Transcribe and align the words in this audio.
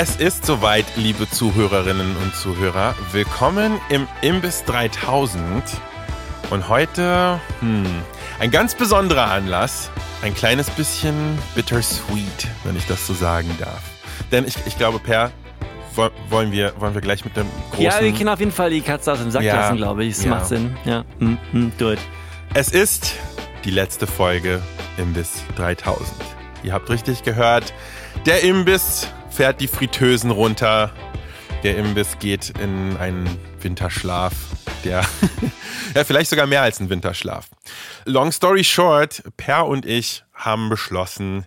Es 0.00 0.14
ist 0.14 0.46
soweit, 0.46 0.84
liebe 0.94 1.28
Zuhörerinnen 1.28 2.16
und 2.18 2.32
Zuhörer. 2.32 2.94
Willkommen 3.10 3.80
im 3.88 4.06
Imbiss 4.22 4.62
3000. 4.62 5.64
Und 6.50 6.68
heute 6.68 7.40
hm, 7.58 7.84
ein 8.38 8.52
ganz 8.52 8.76
besonderer 8.76 9.28
Anlass. 9.28 9.90
Ein 10.22 10.36
kleines 10.36 10.70
bisschen 10.70 11.36
bittersweet, 11.56 12.46
wenn 12.62 12.76
ich 12.76 12.86
das 12.86 13.08
so 13.08 13.12
sagen 13.12 13.50
darf. 13.58 13.82
Denn 14.30 14.46
ich, 14.46 14.54
ich 14.66 14.78
glaube, 14.78 15.00
Per, 15.00 15.32
wollen 16.30 16.52
wir, 16.52 16.74
wollen 16.78 16.94
wir 16.94 17.00
gleich 17.00 17.24
mit 17.24 17.36
dem 17.36 17.48
großen... 17.72 17.84
Ja, 17.84 18.00
wir 18.00 18.12
können 18.12 18.28
auf 18.28 18.38
jeden 18.38 18.52
Fall 18.52 18.70
die 18.70 18.82
Katze 18.82 19.10
aus 19.10 19.18
dem 19.18 19.32
Sack 19.32 19.42
ja, 19.42 19.56
lassen, 19.56 19.78
glaube 19.78 20.04
ich. 20.04 20.14
Das 20.14 20.24
ja. 20.24 20.30
macht 20.30 20.46
Sinn. 20.46 20.76
Ja, 20.84 21.04
hm, 21.18 21.38
hm, 21.50 21.72
do 21.76 21.90
it. 21.90 21.98
Es 22.54 22.68
ist 22.68 23.16
die 23.64 23.72
letzte 23.72 24.06
Folge 24.06 24.62
Imbiss 24.96 25.42
3000. 25.56 26.08
Ihr 26.62 26.72
habt 26.72 26.88
richtig 26.88 27.24
gehört. 27.24 27.74
Der 28.26 28.44
Imbiss 28.44 29.08
fährt 29.38 29.60
die 29.60 29.68
Fritteusen 29.68 30.32
runter. 30.32 30.92
Der 31.62 31.76
Imbiss 31.76 32.18
geht 32.18 32.50
in 32.58 32.96
einen 32.96 33.38
Winterschlaf. 33.60 34.32
Der, 34.82 35.06
ja, 35.94 36.02
vielleicht 36.02 36.30
sogar 36.30 36.48
mehr 36.48 36.62
als 36.62 36.80
ein 36.80 36.90
Winterschlaf. 36.90 37.48
Long 38.04 38.32
story 38.32 38.64
short, 38.64 39.22
Per 39.36 39.64
und 39.66 39.86
ich 39.86 40.24
haben 40.34 40.68
beschlossen, 40.68 41.46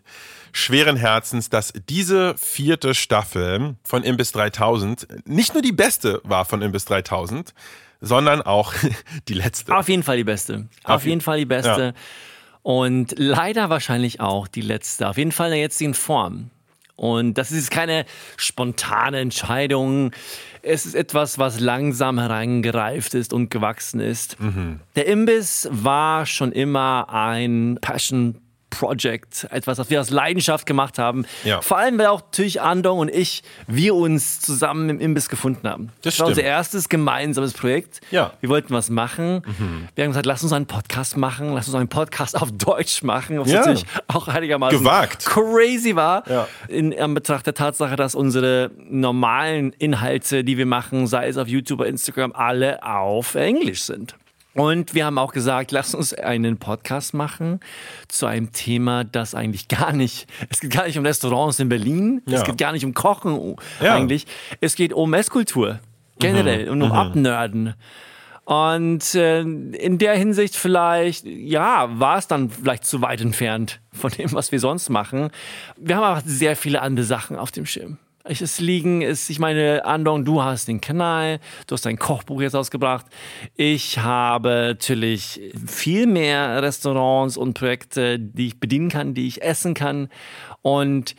schweren 0.53 0.95
Herzens, 0.95 1.49
dass 1.49 1.73
diese 1.89 2.37
vierte 2.37 2.95
Staffel 2.95 3.75
von 3.83 4.03
Imbiss 4.03 4.31
3000 4.31 5.27
nicht 5.27 5.53
nur 5.53 5.61
die 5.61 5.73
beste 5.73 6.21
war 6.23 6.45
von 6.45 6.61
Imbiss 6.61 6.85
3000, 6.85 7.53
sondern 7.99 8.41
auch 8.41 8.73
die 9.27 9.33
letzte. 9.33 9.75
Auf 9.75 9.89
jeden 9.89 10.03
Fall 10.03 10.15
die 10.15 10.23
beste. 10.23 10.69
Auf, 10.85 10.95
Auf 10.95 11.05
jeden 11.05 11.19
Fall 11.19 11.39
die 11.39 11.45
beste. 11.45 11.83
Ja. 11.87 11.93
Und 12.63 13.15
leider 13.17 13.69
wahrscheinlich 13.69 14.21
auch 14.21 14.47
die 14.47 14.61
letzte. 14.61 15.09
Auf 15.09 15.17
jeden 15.17 15.33
Fall 15.33 15.47
in 15.47 15.55
der 15.55 15.59
jetzigen 15.59 15.93
Form. 15.93 16.51
Und 16.95 17.37
das 17.37 17.51
ist 17.51 17.71
keine 17.71 18.05
spontane 18.37 19.19
Entscheidung. 19.19 20.11
Es 20.61 20.85
ist 20.85 20.95
etwas, 20.95 21.39
was 21.39 21.59
langsam 21.59 22.19
hereingereift 22.19 23.13
ist 23.13 23.33
und 23.33 23.49
gewachsen 23.49 23.99
ist. 23.99 24.39
Mhm. 24.39 24.79
Der 24.95 25.07
Imbiss 25.07 25.67
war 25.71 26.25
schon 26.25 26.51
immer 26.51 27.07
ein 27.09 27.79
Passion 27.81 28.35
Project, 28.71 29.47
etwas, 29.51 29.77
was 29.77 29.89
wir 29.91 30.01
aus 30.01 30.09
Leidenschaft 30.09 30.65
gemacht 30.65 30.97
haben. 30.97 31.25
Ja. 31.43 31.61
Vor 31.61 31.77
allem, 31.77 31.99
weil 31.99 32.07
auch 32.07 32.21
natürlich 32.21 32.61
Andong 32.61 32.97
und 32.97 33.09
ich, 33.09 33.43
wir 33.67 33.93
uns 33.93 34.39
zusammen 34.39 34.89
im 34.89 34.99
Imbiss 34.99 35.29
gefunden 35.29 35.67
haben. 35.69 35.89
Das, 36.01 36.15
das 36.15 36.19
war 36.19 36.27
unser 36.27 36.41
erstes 36.43 36.89
gemeinsames 36.89 37.53
Projekt. 37.53 38.01
Ja. 38.09 38.33
Wir 38.41 38.49
wollten 38.49 38.73
was 38.73 38.89
machen. 38.89 39.43
Mhm. 39.45 39.87
Wir 39.93 40.05
haben 40.05 40.11
gesagt, 40.11 40.25
lass 40.25 40.41
uns 40.41 40.53
einen 40.53 40.65
Podcast 40.65 41.17
machen, 41.17 41.53
lass 41.53 41.67
uns 41.67 41.75
einen 41.75 41.89
Podcast 41.89 42.41
auf 42.41 42.51
Deutsch 42.51 43.03
machen, 43.03 43.39
was 43.39 43.51
ja. 43.51 43.59
natürlich 43.59 43.85
auch 44.07 44.27
einigermaßen 44.27 44.79
Gewagt. 44.79 45.25
crazy 45.25 45.95
war. 45.95 46.27
Ja. 46.27 46.47
In 46.67 46.97
Anbetracht 46.97 47.45
der 47.45 47.53
Tatsache, 47.53 47.95
dass 47.95 48.15
unsere 48.15 48.71
normalen 48.89 49.73
Inhalte, 49.73 50.43
die 50.43 50.57
wir 50.57 50.65
machen, 50.65 51.05
sei 51.07 51.27
es 51.27 51.37
auf 51.37 51.47
YouTube 51.47 51.81
oder 51.81 51.89
Instagram, 51.89 52.31
alle 52.31 52.81
auf 52.83 53.35
Englisch 53.35 53.83
sind. 53.83 54.15
Und 54.53 54.93
wir 54.93 55.05
haben 55.05 55.17
auch 55.17 55.31
gesagt, 55.31 55.71
lass 55.71 55.95
uns 55.95 56.13
einen 56.13 56.57
Podcast 56.57 57.13
machen 57.13 57.61
zu 58.09 58.25
einem 58.25 58.51
Thema, 58.51 59.03
das 59.05 59.33
eigentlich 59.33 59.67
gar 59.69 59.93
nicht, 59.93 60.27
es 60.49 60.59
geht 60.59 60.71
gar 60.71 60.87
nicht 60.87 60.97
um 60.97 61.05
Restaurants 61.05 61.59
in 61.59 61.69
Berlin, 61.69 62.21
ja. 62.25 62.39
es 62.39 62.43
geht 62.43 62.57
gar 62.57 62.73
nicht 62.73 62.83
um 62.83 62.93
Kochen 62.93 63.55
ja. 63.81 63.95
eigentlich, 63.95 64.27
es 64.59 64.75
geht 64.75 64.91
um 64.91 65.13
Esskultur 65.13 65.79
generell 66.19 66.65
mhm. 66.65 66.71
und 66.71 66.81
um 66.81 66.89
mhm. 66.89 66.95
Abnörden. 66.95 67.75
Und 68.43 69.15
äh, 69.15 69.41
in 69.41 69.97
der 69.97 70.15
Hinsicht 70.15 70.57
vielleicht, 70.57 71.25
ja, 71.25 71.87
war 71.99 72.17
es 72.17 72.27
dann 72.27 72.49
vielleicht 72.49 72.85
zu 72.85 73.01
weit 73.01 73.21
entfernt 73.21 73.79
von 73.93 74.11
dem, 74.11 74.33
was 74.33 74.51
wir 74.51 74.59
sonst 74.59 74.89
machen. 74.89 75.29
Wir 75.77 75.95
haben 75.95 76.03
aber 76.03 76.21
sehr 76.25 76.57
viele 76.57 76.81
andere 76.81 77.05
Sachen 77.05 77.37
auf 77.37 77.51
dem 77.51 77.65
Schirm 77.65 77.97
es 78.23 78.59
liegen 78.59 79.01
ist, 79.01 79.29
ich 79.29 79.39
meine, 79.39 79.85
Andong, 79.85 80.25
du 80.25 80.43
hast 80.43 80.67
den 80.67 80.81
Kanal, 80.81 81.39
du 81.67 81.73
hast 81.73 81.85
dein 81.85 81.97
Kochbuch 81.97 82.41
jetzt 82.41 82.55
ausgebracht. 82.55 83.05
Ich 83.55 83.99
habe 83.99 84.49
natürlich 84.69 85.41
viel 85.65 86.07
mehr 86.07 86.61
Restaurants 86.61 87.37
und 87.37 87.53
Projekte, 87.53 88.19
die 88.19 88.47
ich 88.47 88.59
bedienen 88.59 88.89
kann, 88.89 89.13
die 89.13 89.27
ich 89.27 89.41
essen 89.41 89.73
kann. 89.73 90.09
Und 90.61 91.15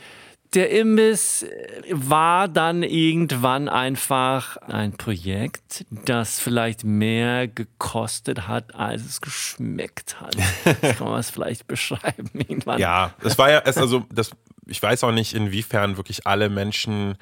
der 0.55 0.71
Imbiss 0.71 1.47
war 1.91 2.47
dann 2.47 2.83
irgendwann 2.83 3.71
einfach 3.71 4.59
ein 4.59 4.93
Projekt, 4.93 5.87
das 6.05 6.39
vielleicht 6.39 6.85
mehr 6.85 7.49
gekostet 7.49 8.49
hat, 8.49 8.75
als 8.75 9.03
es 9.03 9.21
geschmeckt 9.21 10.21
hat. 10.21 10.37
Das 10.83 10.99
kann 10.99 11.09
man 11.09 11.21
es 11.21 11.31
vielleicht 11.31 11.67
beschreiben 11.67 12.31
irgendwann. 12.35 12.79
Ja, 12.79 13.15
es 13.23 13.39
war 13.39 13.51
ja, 13.51 13.63
es 13.65 13.79
also 13.79 14.05
das 14.13 14.31
ich 14.67 14.83
weiß 14.83 15.05
auch 15.05 15.13
nicht, 15.13 15.35
inwiefern 15.35 15.97
wirklich 15.97 16.27
alle 16.27 16.49
Menschen 16.49 17.17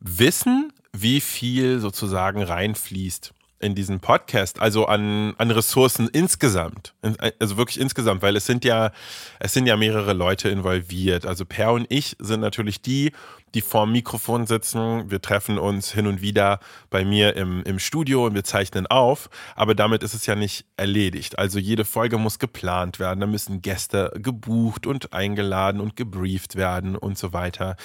wissen, 0.00 0.72
wie 0.92 1.20
viel 1.20 1.80
sozusagen 1.80 2.42
reinfließt 2.42 3.32
in 3.64 3.74
diesen 3.74 4.00
Podcast, 4.00 4.60
also 4.60 4.86
an, 4.86 5.34
an 5.38 5.50
Ressourcen 5.50 6.08
insgesamt. 6.08 6.94
Also 7.40 7.56
wirklich 7.56 7.80
insgesamt, 7.80 8.22
weil 8.22 8.36
es 8.36 8.46
sind 8.46 8.64
ja, 8.64 8.92
es 9.40 9.54
sind 9.54 9.66
ja 9.66 9.76
mehrere 9.76 10.12
Leute 10.12 10.48
involviert. 10.50 11.26
Also 11.26 11.44
Per 11.44 11.72
und 11.72 11.86
ich 11.88 12.16
sind 12.20 12.40
natürlich 12.40 12.82
die, 12.82 13.12
die 13.54 13.60
vorm 13.60 13.92
Mikrofon 13.92 14.46
sitzen. 14.46 15.10
Wir 15.10 15.22
treffen 15.22 15.58
uns 15.58 15.92
hin 15.92 16.06
und 16.06 16.20
wieder 16.20 16.60
bei 16.90 17.04
mir 17.04 17.36
im, 17.36 17.62
im 17.62 17.78
Studio 17.78 18.26
und 18.26 18.34
wir 18.34 18.44
zeichnen 18.44 18.86
auf. 18.86 19.30
Aber 19.54 19.74
damit 19.74 20.02
ist 20.02 20.14
es 20.14 20.26
ja 20.26 20.34
nicht 20.34 20.66
erledigt. 20.76 21.38
Also 21.38 21.58
jede 21.58 21.84
Folge 21.84 22.18
muss 22.18 22.38
geplant 22.38 22.98
werden. 22.98 23.20
Da 23.20 23.26
müssen 23.26 23.62
Gäste 23.62 24.12
gebucht 24.16 24.86
und 24.86 25.12
eingeladen 25.12 25.80
und 25.80 25.96
gebrieft 25.96 26.56
werden 26.56 26.96
und 26.96 27.16
so 27.16 27.32
weiter. 27.32 27.76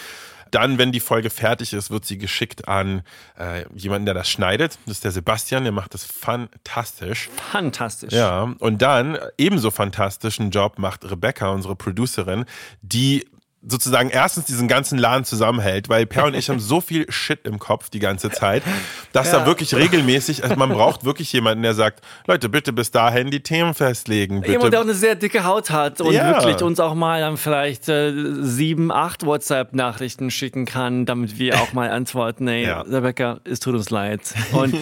Dann, 0.52 0.78
wenn 0.78 0.92
die 0.92 1.00
Folge 1.00 1.30
fertig 1.30 1.74
ist, 1.74 1.92
wird 1.92 2.06
sie 2.06 2.18
geschickt 2.18 2.68
an 2.68 3.04
äh, 3.38 3.66
jemanden, 3.76 4.06
der 4.06 4.14
das 4.14 4.30
schneidet. 4.30 4.78
Das 4.86 4.98
ist 4.98 5.04
der 5.04 5.12
Sebastian, 5.12 5.64
der 5.64 5.72
macht 5.72 5.94
das 5.94 6.06
fantastisch. 6.06 7.30
Fantastisch. 7.52 8.14
Ja, 8.14 8.54
und 8.60 8.82
dann 8.82 9.18
ebenso 9.38 9.72
fantastischen 9.72 10.52
Job 10.52 10.80
macht 10.80 11.10
Rebecca, 11.10 11.50
unsere 11.50 11.76
Producerin, 11.76 12.46
die 12.82 13.26
sozusagen 13.62 14.10
erstens 14.10 14.46
diesen 14.46 14.68
ganzen 14.70 14.98
Laden 14.98 15.26
zusammenhält, 15.26 15.90
weil 15.90 16.06
Per 16.06 16.26
und 16.26 16.34
ich 16.34 16.50
haben 16.50 16.60
so 16.60 16.80
viel 16.80 17.06
Shit 17.12 17.42
im 17.44 17.60
Kopf 17.60 17.90
die 17.90 18.00
ganze 18.00 18.30
Zeit, 18.30 18.64
dass 19.12 19.32
ja. 19.32 19.40
da 19.40 19.46
wirklich 19.46 19.76
regelmäßig, 19.76 20.44
also 20.44 20.56
man 20.56 20.70
braucht 20.70 21.04
wirklich 21.04 21.32
jemanden, 21.34 21.64
der 21.64 21.74
sagt, 21.74 22.02
Leute, 22.26 22.48
bitte 22.48 22.72
bis 22.72 22.92
dahin 22.92 23.32
die 23.32 23.42
Themen 23.42 23.74
festlegen. 23.74 24.42
Bitte. 24.42 24.54
Jemand, 24.54 24.74
der 24.74 24.80
auch 24.80 24.86
eine 24.86 24.94
sehr 24.94 25.16
dicke 25.16 25.44
Haut 25.44 25.72
hat 25.72 26.00
und 26.00 26.14
ja. 26.14 26.36
wirklich 26.36 26.62
uns 26.62 26.80
auch 26.80 26.96
mal 26.96 27.20
dann 27.20 27.38
vielleicht 27.38 27.90
äh, 27.90 28.14
sieben, 28.42 28.92
acht 28.92 29.26
WhatsApp-Nachrichten 29.26 30.32
schicken 30.32 30.66
kann, 30.66 31.06
damit 31.06 31.38
wir 31.38 31.60
auch 31.62 31.74
mal 31.74 31.90
antworten, 31.90 32.48
ey, 32.48 32.66
ja. 32.66 32.82
Rebecca, 32.82 33.40
es 33.44 33.60
tut 33.60 33.76
uns 33.76 33.90
leid. 33.90 34.22
Und 34.54 34.76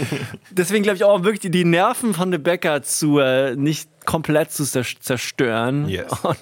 deswegen 0.52 0.84
glaube 0.84 0.98
ich 0.98 1.04
auch 1.04 1.24
wirklich 1.24 1.52
die 1.52 1.66
Nerven 1.66 2.14
von 2.14 2.32
Rebecca 2.32 2.84
zu 2.84 3.20
äh, 3.20 3.56
nicht 3.56 3.90
komplett 4.07 4.51
zu 4.51 4.63
zerstören. 4.63 5.88
Yes. 5.89 6.12
Und 6.24 6.38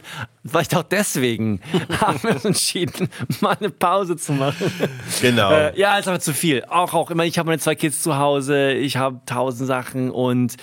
vielleicht 0.45 0.75
auch 0.75 0.83
deswegen 0.83 1.59
haben 1.99 2.21
wir 2.21 2.29
uns 2.35 2.45
entschieden, 2.45 3.09
mal 3.41 3.57
eine 3.59 3.71
Pause 3.71 4.15
zu 4.15 4.33
machen. 4.33 4.71
Genau. 5.19 5.51
Äh, 5.51 5.77
ja, 5.77 5.97
ist 5.97 6.07
aber 6.07 6.19
zu 6.19 6.33
viel. 6.33 6.63
Auch, 6.69 6.93
auch 6.93 7.09
immer, 7.09 7.25
ich 7.25 7.37
habe 7.39 7.47
meine 7.47 7.59
zwei 7.59 7.75
Kids 7.75 8.03
zu 8.03 8.17
Hause, 8.17 8.71
ich 8.71 8.97
habe 8.97 9.19
tausend 9.25 9.67
Sachen 9.67 10.11
und 10.11 10.55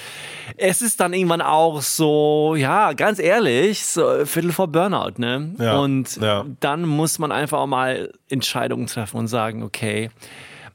es 0.56 0.80
ist 0.80 1.00
dann 1.00 1.12
irgendwann 1.12 1.42
auch 1.42 1.82
so, 1.82 2.54
ja, 2.56 2.92
ganz 2.92 3.18
ehrlich, 3.18 3.84
so 3.84 4.24
Viertel 4.24 4.52
vor 4.52 4.68
Burnout, 4.68 5.14
ne? 5.18 5.54
Ja, 5.58 5.78
und 5.78 6.16
ja. 6.16 6.46
dann 6.60 6.84
muss 6.84 7.18
man 7.18 7.32
einfach 7.32 7.58
auch 7.58 7.66
mal 7.66 8.12
Entscheidungen 8.28 8.86
treffen 8.86 9.16
und 9.16 9.26
sagen, 9.26 9.64
okay, 9.64 10.10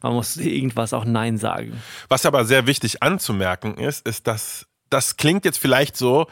man 0.02 0.14
muss 0.14 0.36
irgendwas 0.36 0.92
auch 0.92 1.06
Nein 1.06 1.38
sagen. 1.38 1.82
Was 2.10 2.26
aber 2.26 2.44
sehr 2.44 2.68
wichtig 2.68 3.02
anzumerken 3.02 3.78
ist, 3.78 4.06
ist, 4.06 4.28
dass 4.28 4.68
das 4.90 5.18
klingt 5.18 5.46
jetzt 5.46 5.60
vielleicht 5.60 5.98
so, 5.98 6.28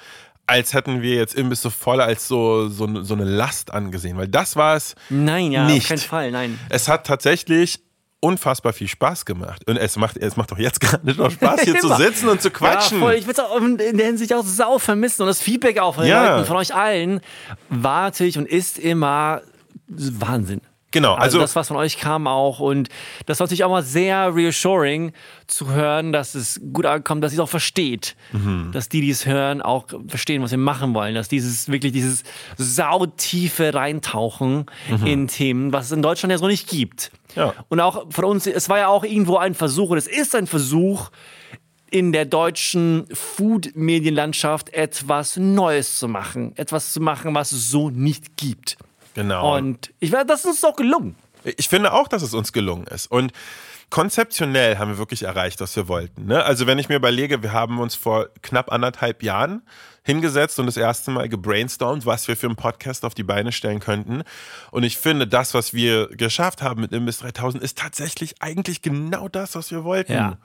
als 0.48 0.74
hätten 0.74 1.02
wir 1.02 1.16
jetzt 1.16 1.34
Imbisse 1.36 1.72
voll 1.72 2.02
als 2.02 2.28
so, 2.28 2.68
so, 2.70 3.04
so 3.04 3.14
eine 3.14 3.24
Last 3.24 3.74
angesehen, 3.74 4.18
weil 4.18 4.28
das 4.28 4.56
war 4.56 4.76
es 4.76 4.96
nein, 5.10 5.52
ja, 5.52 5.66
nicht. 5.66 5.84
Auf 5.84 5.90
keinen 5.90 5.98
Fall, 6.00 6.32
nein. 6.32 6.60
Es 6.70 6.88
hat 6.88 7.08
tatsächlich 7.08 7.80
unfassbar 8.20 8.74
viel 8.74 8.88
Spaß 8.88 9.26
gemacht. 9.26 9.62
Und 9.68 9.78
es 9.78 9.98
macht, 9.98 10.18
es 10.18 10.36
macht 10.36 10.52
doch 10.52 10.58
jetzt 10.58 10.80
gerade 10.82 11.14
noch 11.14 11.32
Spaß, 11.32 11.62
hier 11.62 11.80
zu 11.80 11.94
sitzen 11.96 12.28
und 12.30 12.42
zu 12.42 12.50
quatschen. 12.52 13.00
Ja, 13.00 13.04
voll. 13.06 13.14
Ich 13.16 13.28
würde 13.28 13.42
es 13.42 13.48
auch 13.48 13.58
in 13.58 13.78
der 13.98 14.06
Hinsicht 14.06 14.34
auch 14.34 14.46
sau 14.46 14.80
vermissen. 14.80 15.22
Und 15.24 15.28
das 15.28 15.42
Feedback 15.42 15.80
auch 15.80 15.96
von 15.96 16.06
Ja. 16.06 16.36
Leuten, 16.36 16.48
von 16.48 16.58
euch 16.58 16.74
allen, 16.74 17.22
war 17.70 18.04
natürlich 18.04 18.38
und 18.38 18.48
ist 18.48 18.80
immer 18.80 19.42
Wahnsinn. 19.88 20.62
Genau, 20.96 21.16
Also, 21.16 21.24
also, 21.24 21.40
das, 21.40 21.58
was 21.58 21.68
von 21.68 21.76
euch 21.76 21.98
kam 21.98 22.26
auch. 22.26 22.62
Und 22.62 22.88
das 23.26 23.38
war 23.42 23.48
natürlich 23.48 23.66
auch 23.66 23.70
mal 23.70 23.84
sehr 23.84 24.34
reassuring 24.34 25.12
zu 25.46 25.70
hören, 25.70 26.14
dass 26.14 26.36
es 26.36 26.62
gut 26.72 26.86
ankommt, 26.86 27.22
dass 27.22 27.34
ihr 27.34 27.40
es 27.40 27.42
auch 27.42 27.50
versteht. 27.50 28.16
Mhm. 28.32 28.70
Dass 28.72 28.88
die, 28.88 29.02
die 29.02 29.10
es 29.10 29.26
hören, 29.26 29.62
auch 29.62 29.88
verstehen, 30.08 30.42
was 30.42 30.52
wir 30.52 30.58
machen 30.58 30.94
wollen. 30.94 31.14
Dass 31.14 31.28
dieses 31.28 31.68
wirklich 31.70 31.92
dieses 31.92 32.24
sautiefe 32.56 33.74
Reintauchen 33.74 34.68
in 35.04 35.28
Themen, 35.28 35.74
was 35.74 35.88
es 35.88 35.92
in 35.92 36.02
Deutschland 36.02 36.32
ja 36.32 36.38
so 36.38 36.48
nicht 36.48 36.70
gibt. 36.70 37.12
Mhm. 37.36 37.42
Ja. 37.42 37.54
Und 37.68 37.82
auch 37.82 38.06
von 38.10 38.24
uns, 38.24 38.48
es 38.48 38.70
war 38.70 38.78
ja 38.78 38.88
auch 38.88 39.04
irgendwo 39.04 39.36
ein 39.36 39.54
Versuch, 39.54 39.90
und 39.90 39.98
es 39.98 40.08
ist 40.08 40.34
ein 40.34 40.48
Versuch, 40.48 41.10
in 41.92 42.14
der 42.14 42.24
deutschen 42.24 43.06
Food-Medienlandschaft 43.12 44.74
etwas 44.74 45.36
Neues 45.36 46.00
zu 46.00 46.08
machen. 46.08 46.54
Etwas 46.56 46.94
zu 46.94 47.02
machen, 47.02 47.36
was 47.36 47.52
es 47.52 47.70
so 47.70 47.90
nicht 47.90 48.38
gibt. 48.38 48.78
Genau. 49.16 49.58
Und 49.58 49.92
ich 50.00 50.12
weiß, 50.12 50.26
das 50.28 50.42
ist 50.42 50.46
uns 50.46 50.64
auch 50.64 50.76
gelungen. 50.76 51.16
Ich 51.58 51.68
finde 51.68 51.94
auch, 51.94 52.08
dass 52.08 52.22
es 52.22 52.34
uns 52.34 52.54
gelungen 52.54 52.88
ist. 52.88 53.08
Und 53.08 53.32
konzeptionell 53.90 54.78
haben 54.78 54.92
wir 54.92 54.98
wirklich 54.98 55.24
erreicht, 55.24 55.62
was 55.62 55.76
wir 55.76 55.88
wollten. 55.88 56.26
Ne? 56.26 56.44
Also 56.44 56.68
wenn 56.68 56.80
ich 56.80 56.90
mir 56.90 56.96
überlege, 56.96 57.44
wir 57.44 57.54
haben 57.54 57.80
uns 57.80 57.96
vor 57.96 58.30
knapp 58.42 58.72
anderthalb 58.72 59.24
Jahren 59.24 59.62
hingesetzt 60.04 60.60
und 60.60 60.68
das 60.68 60.78
erste 60.78 61.12
Mal 61.12 61.30
gebrainstormt, 61.30 62.06
was 62.06 62.28
wir 62.28 62.38
für 62.38 62.48
einen 62.48 62.56
Podcast 62.56 63.06
auf 63.06 63.16
die 63.16 63.24
Beine 63.24 63.52
stellen 63.52 63.80
könnten. 63.80 64.24
Und 64.72 64.84
ich 64.84 64.98
finde, 64.98 65.28
das, 65.28 65.54
was 65.54 65.74
wir 65.74 66.08
geschafft 66.10 66.62
haben 66.62 66.82
mit 66.82 66.92
Imbiss 66.92 67.20
3000, 67.20 67.64
ist 67.64 67.78
tatsächlich 67.78 68.36
eigentlich 68.40 68.82
genau 68.82 69.28
das, 69.28 69.56
was 69.56 69.72
wir 69.72 69.84
wollten. 69.84 70.14
Ja. 70.14 70.38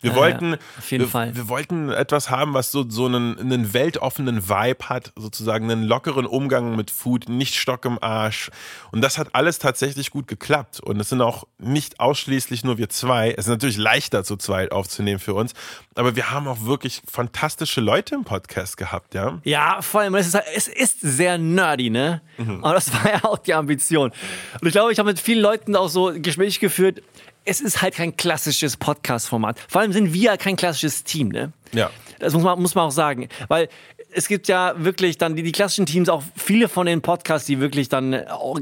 Wir 0.00 0.10
Ja, 0.10 0.16
wollten, 0.16 0.50
ja, 0.52 0.58
auf 0.78 0.90
jeden 0.90 1.04
wir, 1.04 1.08
Fall. 1.10 1.34
wir 1.34 1.48
wollten 1.48 1.88
etwas 1.88 2.28
haben, 2.28 2.52
was 2.52 2.70
so, 2.70 2.84
so 2.88 3.06
einen, 3.06 3.38
einen 3.38 3.72
weltoffenen 3.72 4.46
Vibe 4.48 4.88
hat, 4.90 5.12
sozusagen 5.16 5.70
einen 5.70 5.84
lockeren 5.84 6.26
Umgang 6.26 6.76
mit 6.76 6.90
Food, 6.90 7.30
nicht 7.30 7.54
Stock 7.54 7.84
im 7.86 7.98
Arsch. 8.02 8.50
Und 8.92 9.00
das 9.00 9.16
hat 9.16 9.28
alles 9.34 9.58
tatsächlich 9.58 10.10
gut 10.10 10.26
geklappt. 10.28 10.80
Und 10.80 11.00
es 11.00 11.08
sind 11.08 11.22
auch 11.22 11.44
nicht 11.58 11.98
ausschließlich 11.98 12.62
nur 12.62 12.76
wir 12.76 12.90
zwei. 12.90 13.30
Es 13.30 13.46
ist 13.46 13.50
natürlich 13.50 13.78
leichter 13.78 14.22
zu 14.22 14.36
zweit 14.36 14.70
aufzunehmen 14.70 15.18
für 15.18 15.32
uns. 15.32 15.54
Aber 15.94 16.14
wir 16.14 16.30
haben 16.30 16.46
auch 16.46 16.64
wirklich 16.66 17.00
fantastische 17.10 17.80
Leute 17.80 18.16
im 18.16 18.24
Podcast 18.24 18.76
gehabt, 18.76 19.14
ja. 19.14 19.40
Ja, 19.44 19.80
vor 19.80 20.02
allem, 20.02 20.14
es 20.16 20.26
ist, 20.26 20.36
es 20.54 20.68
ist 20.68 21.00
sehr 21.00 21.38
nerdy, 21.38 21.88
ne? 21.88 22.20
Mhm. 22.36 22.62
Aber 22.62 22.74
das 22.74 22.92
war 22.92 23.10
ja 23.10 23.24
auch 23.24 23.38
die 23.38 23.54
Ambition. 23.54 24.12
Und 24.60 24.66
ich 24.66 24.72
glaube, 24.72 24.92
ich 24.92 24.98
habe 24.98 25.08
mit 25.08 25.20
vielen 25.20 25.40
Leuten 25.40 25.74
auch 25.74 25.88
so 25.88 26.12
Gespräche 26.14 26.60
geführt. 26.60 27.00
Es 27.48 27.60
ist 27.60 27.80
halt 27.80 27.94
kein 27.94 28.16
klassisches 28.16 28.76
Podcast-Format. 28.76 29.58
Vor 29.68 29.80
allem 29.80 29.92
sind 29.92 30.12
wir 30.12 30.36
kein 30.36 30.56
klassisches 30.56 31.04
Team, 31.04 31.28
ne? 31.28 31.52
Ja. 31.72 31.90
Das 32.18 32.34
muss 32.34 32.42
man, 32.42 32.60
muss 32.60 32.74
man 32.74 32.86
auch 32.86 32.90
sagen. 32.90 33.28
Weil 33.48 33.68
es 34.12 34.26
gibt 34.28 34.48
ja 34.48 34.74
wirklich 34.76 35.16
dann 35.16 35.36
die, 35.36 35.42
die 35.44 35.52
klassischen 35.52 35.86
Teams, 35.86 36.08
auch 36.08 36.22
viele 36.34 36.68
von 36.68 36.86
den 36.86 37.02
Podcasts, 37.02 37.46
die 37.46 37.60
wirklich 37.60 37.88
dann 37.88 38.26
auch 38.28 38.58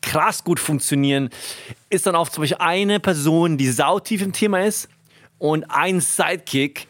krass 0.00 0.44
gut 0.44 0.58
funktionieren, 0.60 1.28
ist 1.90 2.06
dann 2.06 2.14
auch 2.16 2.28
zum 2.30 2.42
Beispiel 2.42 2.58
eine 2.58 3.00
Person, 3.00 3.58
die 3.58 3.68
sautief 3.70 4.22
im 4.22 4.32
Thema 4.32 4.64
ist 4.64 4.88
und 5.38 5.64
ein 5.70 6.00
Sidekick, 6.00 6.86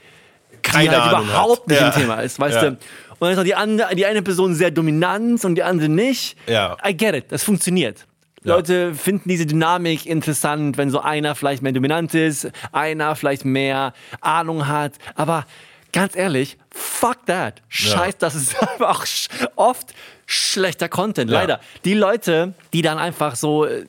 Keine 0.62 0.91
die 0.91 0.97
halt 0.97 1.12
Ahnung 1.15 1.29
überhaupt 1.29 1.61
hat. 1.62 1.69
nicht 1.69 1.81
Ja. 1.81 1.89
im 1.89 1.94
Thema 1.94 2.21
ist, 2.21 2.39
weißt 2.39 2.55
Ja. 2.56 2.61
du? 2.62 2.69
Und 2.69 2.79
dann 3.21 3.31
ist 3.31 3.37
noch 3.37 3.44
die, 3.44 3.55
andere, 3.55 3.94
die 3.97 4.06
eine 4.06 4.23
Person 4.23 4.55
sehr 4.55 4.71
dominant 4.71 5.44
und 5.44 5.55
die 5.56 5.62
andere 5.65 5.89
nicht. 5.89 6.37
Ja. 6.47 6.77
I 6.87 6.97
get 6.97 7.15
it, 7.17 7.25
das 7.31 7.43
funktioniert. 7.43 8.06
Ja. 8.44 8.56
Leute 8.56 8.94
finden 8.94 9.29
diese 9.29 9.47
Dynamik 9.47 10.06
interessant, 10.06 10.77
wenn 10.79 10.91
so 10.91 11.00
einer 11.00 11.35
vielleicht 11.35 11.62
mehr 11.62 11.73
dominant 11.73 12.15
ist, 12.15 12.50
einer 12.73 13.15
vielleicht 13.17 13.44
mehr 13.44 13.93
Ahnung 14.21 14.67
hat. 14.69 14.94
Aber 15.15 15.47
ganz 15.93 16.17
ehrlich, 16.17 16.56
fuck 16.71 17.25
that. 17.27 17.62
Scheiß, 17.69 18.19
das 18.19 18.35
ist 18.35 18.56
einfach 18.62 19.05
sch- 19.05 19.29
oft 19.56 19.94
schlechter 20.27 20.89
Content, 20.89 21.31
Ja. 21.31 21.41
leider. 21.41 21.61
Die 21.85 21.94
Leute, 21.94 22.55
die 22.73 22.83
dann 22.83 22.99
einfach 22.99 23.37
so, 23.37 23.65
äh, 23.67 23.85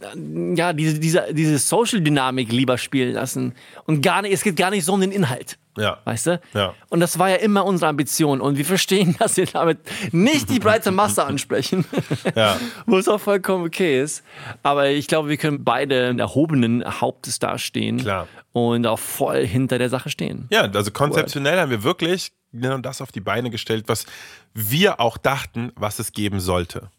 ja, 0.55 0.73
diese, 0.73 0.99
diese, 0.99 1.27
diese 1.31 1.57
Social-Dynamik 1.57 2.51
lieber 2.51 2.77
spielen 2.77 3.13
lassen 3.13 3.55
und 3.85 4.01
gar 4.01 4.21
nicht, 4.21 4.33
es 4.33 4.43
geht 4.43 4.55
gar 4.57 4.69
nicht 4.69 4.83
so 4.85 4.93
um 4.93 5.01
den 5.01 5.11
Inhalt. 5.11 5.57
Ja. 5.77 5.99
Weißt 6.05 6.27
du? 6.27 6.41
Ja. 6.53 6.73
Und 6.89 6.99
das 6.99 7.19
war 7.19 7.29
ja 7.29 7.37
immer 7.37 7.65
unsere 7.65 7.89
Ambition. 7.89 8.41
Und 8.41 8.57
wir 8.57 8.65
verstehen, 8.65 9.15
dass 9.19 9.37
wir 9.37 9.45
damit 9.45 9.79
nicht 10.11 10.49
die 10.49 10.59
breite 10.59 10.91
Masse 10.91 11.25
ansprechen. 11.25 11.85
Ja. 12.35 12.59
Wo 12.85 12.97
es 12.97 13.07
auch 13.07 13.19
vollkommen 13.19 13.65
okay 13.65 14.01
ist. 14.01 14.23
Aber 14.63 14.89
ich 14.89 15.07
glaube, 15.07 15.29
wir 15.29 15.37
können 15.37 15.63
beide 15.63 16.15
erhobenen 16.17 16.83
Hauptes 17.01 17.37
dastehen. 17.37 17.97
Klar. 17.97 18.27
Und 18.53 18.87
auch 18.87 18.99
voll 18.99 19.45
hinter 19.45 19.77
der 19.77 19.89
Sache 19.89 20.09
stehen. 20.09 20.47
Ja, 20.49 20.61
also 20.61 20.91
konzeptionell 20.91 21.59
haben 21.59 21.69
wir 21.69 21.83
wirklich 21.83 22.31
genau 22.51 22.77
das 22.77 23.01
auf 23.01 23.11
die 23.11 23.19
Beine 23.19 23.49
gestellt, 23.49 23.85
was 23.87 24.05
wir 24.53 24.99
auch 24.99 25.17
dachten, 25.17 25.71
was 25.75 25.99
es 25.99 26.11
geben 26.11 26.39
sollte. 26.39 26.89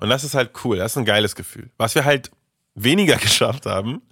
Und 0.00 0.08
das 0.08 0.24
ist 0.24 0.34
halt 0.34 0.50
cool, 0.64 0.78
das 0.78 0.92
ist 0.92 0.98
ein 0.98 1.04
geiles 1.04 1.36
Gefühl. 1.36 1.70
Was 1.76 1.94
wir 1.94 2.04
halt 2.04 2.30
weniger 2.74 3.16
geschafft 3.18 3.66
haben, 3.66 4.02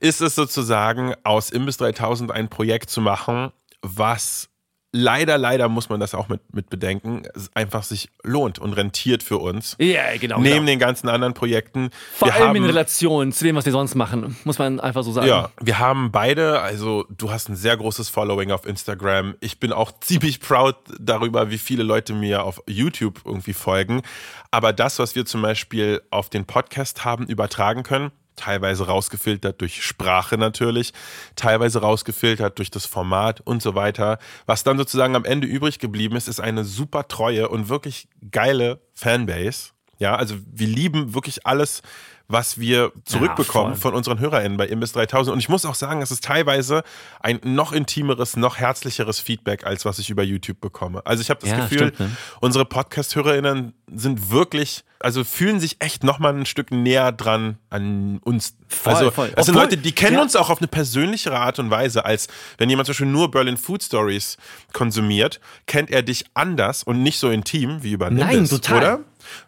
ist 0.00 0.20
es 0.20 0.34
sozusagen 0.34 1.14
aus 1.24 1.50
Imbiss 1.50 1.76
3000 1.78 2.30
ein 2.30 2.48
Projekt 2.48 2.90
zu 2.90 3.00
machen, 3.00 3.52
was 3.82 4.51
leider, 4.92 5.38
leider 5.38 5.68
muss 5.68 5.88
man 5.88 5.98
das 6.00 6.14
auch 6.14 6.28
mit, 6.28 6.40
mit 6.54 6.70
bedenken, 6.70 7.22
es 7.34 7.50
einfach 7.54 7.82
sich 7.82 8.10
lohnt 8.22 8.58
und 8.58 8.74
rentiert 8.74 9.22
für 9.22 9.38
uns. 9.38 9.76
Ja, 9.80 10.16
genau. 10.18 10.38
Neben 10.38 10.54
genau. 10.54 10.66
den 10.66 10.78
ganzen 10.78 11.08
anderen 11.08 11.34
Projekten. 11.34 11.90
Vor 12.14 12.28
Wir 12.28 12.34
allem 12.34 12.54
in 12.56 12.62
haben- 12.62 12.70
Relation 12.70 13.32
zu 13.32 13.44
dem, 13.44 13.56
was 13.56 13.64
wir 13.64 13.72
sonst 13.72 13.94
machen. 13.94 14.36
Muss 14.44 14.58
man 14.58 14.78
einfach 14.80 15.02
so 15.02 15.12
sagen. 15.12 15.26
Ja, 15.26 15.50
wir 15.60 15.78
haben 15.78 16.12
beide, 16.12 16.60
also 16.60 17.06
du 17.10 17.30
hast 17.30 17.48
ein 17.48 17.56
sehr 17.56 17.76
großes 17.76 18.08
Following 18.10 18.50
auf 18.52 18.66
Instagram. 18.66 19.34
Ich 19.40 19.58
bin 19.58 19.72
auch 19.72 19.92
ziemlich 20.00 20.40
proud 20.40 20.76
darüber, 21.00 21.50
wie 21.50 21.58
viele 21.58 21.82
Leute 21.82 22.12
mir 22.12 22.44
auf 22.44 22.62
YouTube 22.68 23.20
irgendwie 23.24 23.54
folgen. 23.54 24.02
Aber 24.50 24.72
das, 24.74 24.98
was 24.98 25.14
wir 25.14 25.24
zum 25.24 25.40
Beispiel 25.42 26.02
auf 26.10 26.28
den 26.28 26.44
Podcast 26.44 27.04
haben 27.04 27.26
übertragen 27.26 27.82
können, 27.82 28.12
teilweise 28.36 28.86
rausgefiltert 28.86 29.60
durch 29.60 29.82
Sprache 29.82 30.38
natürlich, 30.38 30.92
teilweise 31.36 31.80
rausgefiltert 31.80 32.58
durch 32.58 32.70
das 32.70 32.86
Format 32.86 33.40
und 33.40 33.62
so 33.62 33.74
weiter. 33.74 34.18
Was 34.46 34.64
dann 34.64 34.78
sozusagen 34.78 35.16
am 35.16 35.24
Ende 35.24 35.46
übrig 35.46 35.78
geblieben 35.78 36.16
ist, 36.16 36.28
ist 36.28 36.40
eine 36.40 36.64
super 36.64 37.08
treue 37.08 37.48
und 37.48 37.68
wirklich 37.68 38.08
geile 38.30 38.80
Fanbase. 38.94 39.71
Ja, 40.02 40.16
also 40.16 40.34
wir 40.52 40.66
lieben 40.66 41.14
wirklich 41.14 41.46
alles, 41.46 41.80
was 42.28 42.58
wir 42.58 42.92
zurückbekommen 43.04 43.74
voll. 43.74 43.92
von 43.92 43.94
unseren 43.94 44.18
HörerInnen 44.18 44.56
bei 44.56 44.66
Imbiss 44.66 44.92
3000. 44.92 45.32
Und 45.34 45.38
ich 45.40 45.48
muss 45.50 45.66
auch 45.66 45.74
sagen, 45.74 46.00
es 46.02 46.10
ist 46.10 46.24
teilweise 46.24 46.82
ein 47.20 47.40
noch 47.44 47.72
intimeres, 47.72 48.36
noch 48.36 48.56
herzlicheres 48.56 49.20
Feedback, 49.20 49.66
als 49.66 49.84
was 49.84 49.98
ich 49.98 50.08
über 50.08 50.22
YouTube 50.22 50.60
bekomme. 50.60 51.02
Also 51.04 51.20
ich 51.20 51.28
habe 51.30 51.40
das 51.40 51.50
Ja, 51.50 51.56
Gefühl, 51.60 51.78
stimmt, 51.94 52.00
ne? 52.00 52.10
unsere 52.40 52.64
Podcast-HörerInnen 52.64 53.74
sind 53.94 54.30
wirklich, 54.30 54.84
also 55.00 55.24
fühlen 55.24 55.60
sich 55.60 55.76
echt 55.80 56.04
noch 56.04 56.18
mal 56.20 56.34
ein 56.34 56.46
Stück 56.46 56.70
näher 56.70 57.12
dran 57.12 57.58
an 57.68 58.18
uns. 58.24 58.56
Voll, 58.68 58.94
also 58.94 59.10
voll. 59.10 59.30
es 59.36 59.44
sind 59.46 59.54
Obwohl- 59.54 59.64
Leute, 59.70 59.76
die 59.76 59.92
kennen 59.92 60.16
ja. 60.16 60.22
uns 60.22 60.34
auch 60.34 60.48
auf 60.48 60.58
eine 60.58 60.68
persönlichere 60.68 61.38
Art 61.38 61.58
und 61.58 61.70
Weise, 61.70 62.04
als 62.06 62.28
wenn 62.56 62.70
jemand 62.70 62.86
zum 62.86 62.92
Beispiel 62.92 63.08
nur 63.08 63.30
Berlin 63.30 63.58
Food 63.58 63.82
Stories 63.82 64.38
konsumiert, 64.72 65.40
kennt 65.66 65.90
er 65.90 66.02
dich 66.02 66.24
anders 66.32 66.82
und 66.82 67.02
nicht 67.02 67.18
so 67.18 67.28
intim 67.28 67.82
wie 67.82 67.92
über 67.92 68.08
Nein, 68.08 68.28
Nimbus, 68.28 68.50
total. 68.50 68.78
oder? 68.78 69.00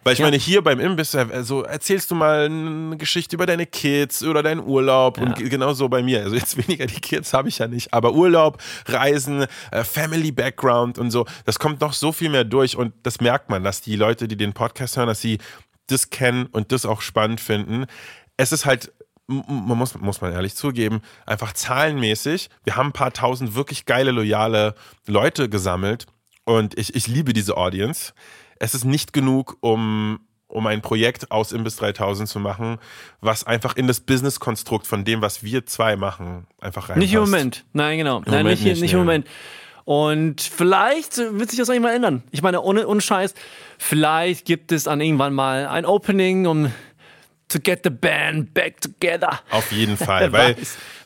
Weil 0.02 0.12
ich 0.14 0.18
Ja. 0.20 0.26
meine, 0.26 0.36
hier 0.36 0.62
beim 0.62 0.80
Imbiss, 0.80 1.14
also 1.14 1.62
erzählst 1.62 2.10
du 2.10 2.14
mal 2.14 2.46
eine 2.46 2.96
Geschichte 2.96 3.36
über 3.36 3.46
deine 3.46 3.66
Kids 3.66 4.22
oder 4.22 4.42
deinen 4.42 4.60
Urlaub 4.60 5.18
und 5.18 5.38
Ja. 5.38 5.48
genauso 5.48 5.88
bei 5.88 6.02
mir. 6.02 6.20
Also 6.22 6.36
jetzt 6.36 6.56
weniger 6.68 6.86
die 6.86 7.00
Kids 7.00 7.32
habe 7.32 7.48
ich 7.48 7.58
ja 7.58 7.66
nicht, 7.68 7.92
aber 7.92 8.12
Urlaub, 8.12 8.62
Reisen, 8.86 9.46
äh, 9.70 9.84
Family 9.84 10.32
Background 10.32 10.98
und 10.98 11.10
so, 11.10 11.26
das 11.44 11.58
kommt 11.58 11.80
noch 11.80 11.92
so 11.92 12.12
viel 12.12 12.30
mehr 12.30 12.44
durch 12.44 12.76
und 12.76 12.92
das 13.02 13.20
merkt 13.20 13.50
man, 13.50 13.64
dass 13.64 13.80
die 13.80 13.96
Leute, 13.96 14.28
die 14.28 14.36
den 14.36 14.52
Podcast 14.52 14.96
hören, 14.96 15.08
dass 15.08 15.20
sie 15.20 15.38
das 15.88 16.10
kennen 16.10 16.46
und 16.46 16.72
das 16.72 16.86
auch 16.86 17.00
spannend 17.02 17.40
finden. 17.40 17.86
Es 18.36 18.52
ist 18.52 18.64
halt 18.66 18.92
man 19.26 19.78
muss, 19.78 19.94
muss 19.98 20.20
man 20.20 20.32
ehrlich 20.34 20.54
zugeben, 20.54 21.00
einfach 21.24 21.54
zahlenmäßig. 21.54 22.50
Wir 22.64 22.76
haben 22.76 22.88
ein 22.88 22.92
paar 22.92 23.12
tausend 23.12 23.54
wirklich 23.54 23.86
geile, 23.86 24.10
loyale 24.10 24.74
Leute 25.06 25.48
gesammelt 25.48 26.04
und 26.44 26.78
ich, 26.78 26.94
ich 26.94 27.06
liebe 27.06 27.32
diese 27.32 27.56
Audience. 27.56 28.12
Es 28.58 28.74
ist 28.74 28.84
nicht 28.84 29.12
genug, 29.12 29.56
um, 29.60 30.20
um 30.48 30.66
ein 30.66 30.82
Projekt 30.82 31.30
aus 31.30 31.52
Imbiss 31.52 31.76
3000 31.76 32.28
zu 32.28 32.40
machen, 32.40 32.78
was 33.20 33.44
einfach 33.44 33.76
in 33.76 33.86
das 33.86 34.00
Business-Konstrukt 34.00 34.86
von 34.86 35.04
dem, 35.04 35.22
was 35.22 35.42
wir 35.42 35.66
zwei 35.66 35.96
machen, 35.96 36.46
einfach 36.60 36.88
reinpasst. 36.88 36.98
Nicht 36.98 37.14
im 37.14 37.20
Moment. 37.20 37.64
Nein, 37.72 37.98
genau. 37.98 38.20
Nein, 38.20 38.44
Moment 38.44 38.48
nicht, 38.48 38.64
nicht, 38.64 38.80
nicht 38.82 38.92
im. 38.92 39.00
Moment. 39.00 39.26
Und 39.84 40.40
vielleicht 40.40 41.18
wird 41.18 41.50
sich 41.50 41.58
das 41.58 41.68
mal 41.68 41.94
ändern. 41.94 42.22
Ich 42.30 42.42
meine, 42.42 42.62
ohne, 42.62 42.86
ohne 42.86 43.02
Scheiß, 43.02 43.34
vielleicht 43.78 44.46
gibt 44.46 44.72
es 44.72 44.84
dann 44.84 45.00
irgendwann 45.00 45.34
mal 45.34 45.66
ein 45.66 45.84
Opening, 45.84 46.46
um 46.46 46.72
to 47.48 47.60
get 47.60 47.80
the 47.84 47.90
band 47.90 48.54
back 48.54 48.80
together. 48.80 49.40
Auf 49.50 49.70
jeden 49.72 49.96
Fall, 49.98 50.32
weil 50.32 50.56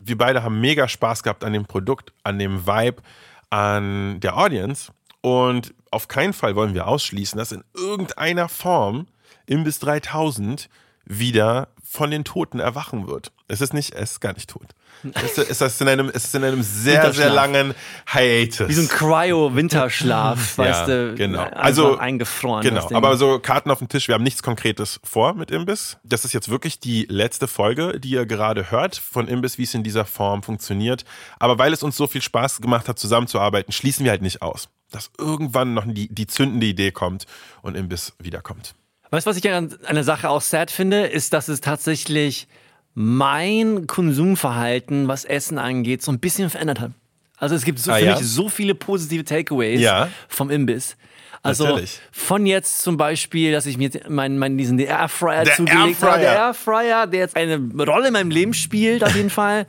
wir 0.01 0.17
beide 0.17 0.43
haben 0.43 0.61
mega 0.61 0.87
Spaß 0.87 1.23
gehabt 1.23 1.45
an 1.45 1.53
dem 1.53 1.67
Produkt, 1.67 2.13
an 2.23 2.39
dem 2.39 2.67
Vibe, 2.67 3.03
an 3.51 4.21
der 4.21 4.37
Audience. 4.37 4.93
Und 5.21 5.75
auf 5.91 6.09
keinen 6.09 6.33
Fall 6.33 6.57
wollen 6.57 6.75
wir 6.75 6.87
ausschließen, 6.87 7.39
dass 7.39 7.53
in 7.53 7.65
irgendeiner 7.75 8.49
Form 8.49 9.07
Imbiss 9.47 9.79
3000 9.79 10.69
wieder 11.05 11.69
von 11.83 12.11
den 12.11 12.25
Toten 12.25 12.61
erwachen 12.61 13.09
wird. 13.09 13.33
Es 13.49 13.63
ist 13.63 13.73
nicht, 13.73 13.95
es 13.95 14.13
ist 14.13 14.21
gar 14.21 14.35
nicht 14.35 14.51
tot. 14.51 14.75
Es 15.15 15.39
ist, 15.39 15.51
es 15.51 15.61
ist, 15.61 15.81
in, 15.81 15.89
einem, 15.89 16.11
es 16.13 16.25
ist 16.25 16.35
in 16.35 16.45
einem 16.45 16.63
sehr, 16.63 17.13
sehr 17.13 17.31
langen 17.31 17.75
Hiatus. 18.13 18.69
Wie 18.69 18.75
so 18.75 18.83
ein 18.83 18.89
Cryo-Winterschlaf, 18.89 20.59
weißt 20.59 20.81
ja, 20.81 20.87
du. 20.87 21.15
Genau. 21.15 21.45
Also 21.45 21.97
eingefroren. 21.97 22.63
Genau. 22.63 22.89
Aber 22.93 23.17
so 23.17 23.39
Karten 23.39 23.71
auf 23.71 23.79
dem 23.79 23.89
Tisch. 23.89 24.09
Wir 24.09 24.17
haben 24.17 24.25
nichts 24.25 24.43
Konkretes 24.43 25.01
vor 25.05 25.35
mit 25.35 25.51
Imbiss. 25.51 25.97
Das 26.03 26.25
ist 26.25 26.35
jetzt 26.35 26.49
wirklich 26.49 26.81
die 26.81 27.07
letzte 27.09 27.49
Folge, 27.49 28.01
die 28.01 28.11
ihr 28.11 28.27
gerade 28.27 28.71
hört 28.71 28.97
von 28.97 29.29
Imbiss, 29.29 29.57
wie 29.57 29.63
es 29.63 29.73
in 29.73 29.85
dieser 29.85 30.05
Form 30.05 30.43
funktioniert. 30.43 31.05
Aber 31.39 31.59
weil 31.59 31.73
es 31.73 31.83
uns 31.83 31.97
so 31.97 32.07
viel 32.07 32.23
Spaß 32.23 32.61
gemacht 32.61 32.89
hat, 32.89 32.99
zusammenzuarbeiten, 32.99 33.73
schließen 33.73 34.05
wir 34.05 34.11
halt 34.11 34.23
nicht 34.23 34.43
aus, 34.43 34.69
dass 34.91 35.11
irgendwann 35.19 35.75
noch 35.75 35.85
die, 35.87 36.09
die 36.09 36.27
zündende 36.27 36.67
Idee 36.67 36.93
kommt 36.93 37.27
und 37.63 37.77
Imbiss 37.77 38.13
wiederkommt. 38.19 38.75
Weißt 39.11 39.27
du, 39.27 39.31
was 39.31 39.37
ich 39.37 39.51
an 39.51 39.75
einer 39.85 40.05
Sache 40.05 40.29
auch 40.29 40.43
sad 40.43 40.71
finde, 40.71 41.07
ist, 41.07 41.33
dass 41.33 41.49
es 41.49 41.61
tatsächlich 41.61 42.47
mein 42.95 43.87
Konsumverhalten, 43.87 45.09
was 45.09 45.25
Essen 45.25 45.59
angeht, 45.59 46.03
so 46.03 46.13
ein 46.13 46.19
bisschen 46.19 46.51
verändert 46.51 46.81
hat. 46.81 46.93
Also 47.39 47.55
es 47.55 47.65
gibt 47.65 47.79
so, 47.79 47.93
ah, 47.93 47.97
für 47.97 48.05
ja? 48.05 48.17
mich 48.17 48.27
so 48.27 48.49
viele 48.49 48.75
positive 48.75 49.25
Takeaways 49.25 49.81
ja. 49.81 50.09
vom 50.29 50.51
Imbiss. 50.51 50.97
Also 51.43 51.65
Natürlich. 51.65 52.01
von 52.11 52.47
jetzt 52.47 52.83
zum 52.83 52.97
Beispiel, 52.97 53.53
dass 53.53 53.67
ich 53.67 53.79
mir 53.79 53.91
meinen 54.09 54.39
mein, 54.39 54.59
diesen 54.59 54.79
Airfryer 54.79 55.45
der 55.45 55.55
zugelegt 55.55 56.03
Airfryer. 56.03 56.11
habe. 56.11 56.21
Der 56.21 56.33
Airfryer, 56.33 57.07
der 57.07 57.21
jetzt 57.21 57.37
eine 57.37 57.57
Rolle 57.85 58.09
in 58.09 58.13
meinem 58.13 58.31
Leben 58.31 58.55
spielt, 58.55 59.05
auf 59.05 59.15
jeden 59.15 59.31
Fall. 59.31 59.67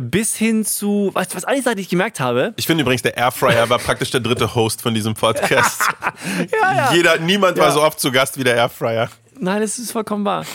Bis 0.00 0.36
hin 0.36 0.64
zu, 0.64 1.10
du, 1.12 1.14
was 1.14 1.44
eine 1.44 1.62
Sache, 1.62 1.74
die 1.76 1.82
ich 1.82 1.88
gemerkt 1.88 2.18
habe? 2.20 2.54
Ich 2.56 2.66
finde 2.66 2.82
übrigens, 2.82 3.02
der 3.02 3.16
Airfryer 3.16 3.68
war 3.68 3.78
praktisch 3.78 4.10
der 4.10 4.20
dritte 4.20 4.54
Host 4.54 4.80
von 4.82 4.94
diesem 4.94 5.14
Podcast. 5.14 5.82
ja, 6.62 6.74
ja. 6.74 6.92
Jeder, 6.92 7.18
niemand 7.18 7.58
Ja. 7.58 7.64
war 7.64 7.72
so 7.72 7.82
oft 7.82 8.00
zu 8.00 8.10
Gast 8.10 8.38
wie 8.38 8.44
der 8.44 8.56
Airfryer. 8.56 9.10
Nein, 9.38 9.60
das 9.60 9.78
ist 9.78 9.92
vollkommen 9.92 10.24
wahr. 10.24 10.46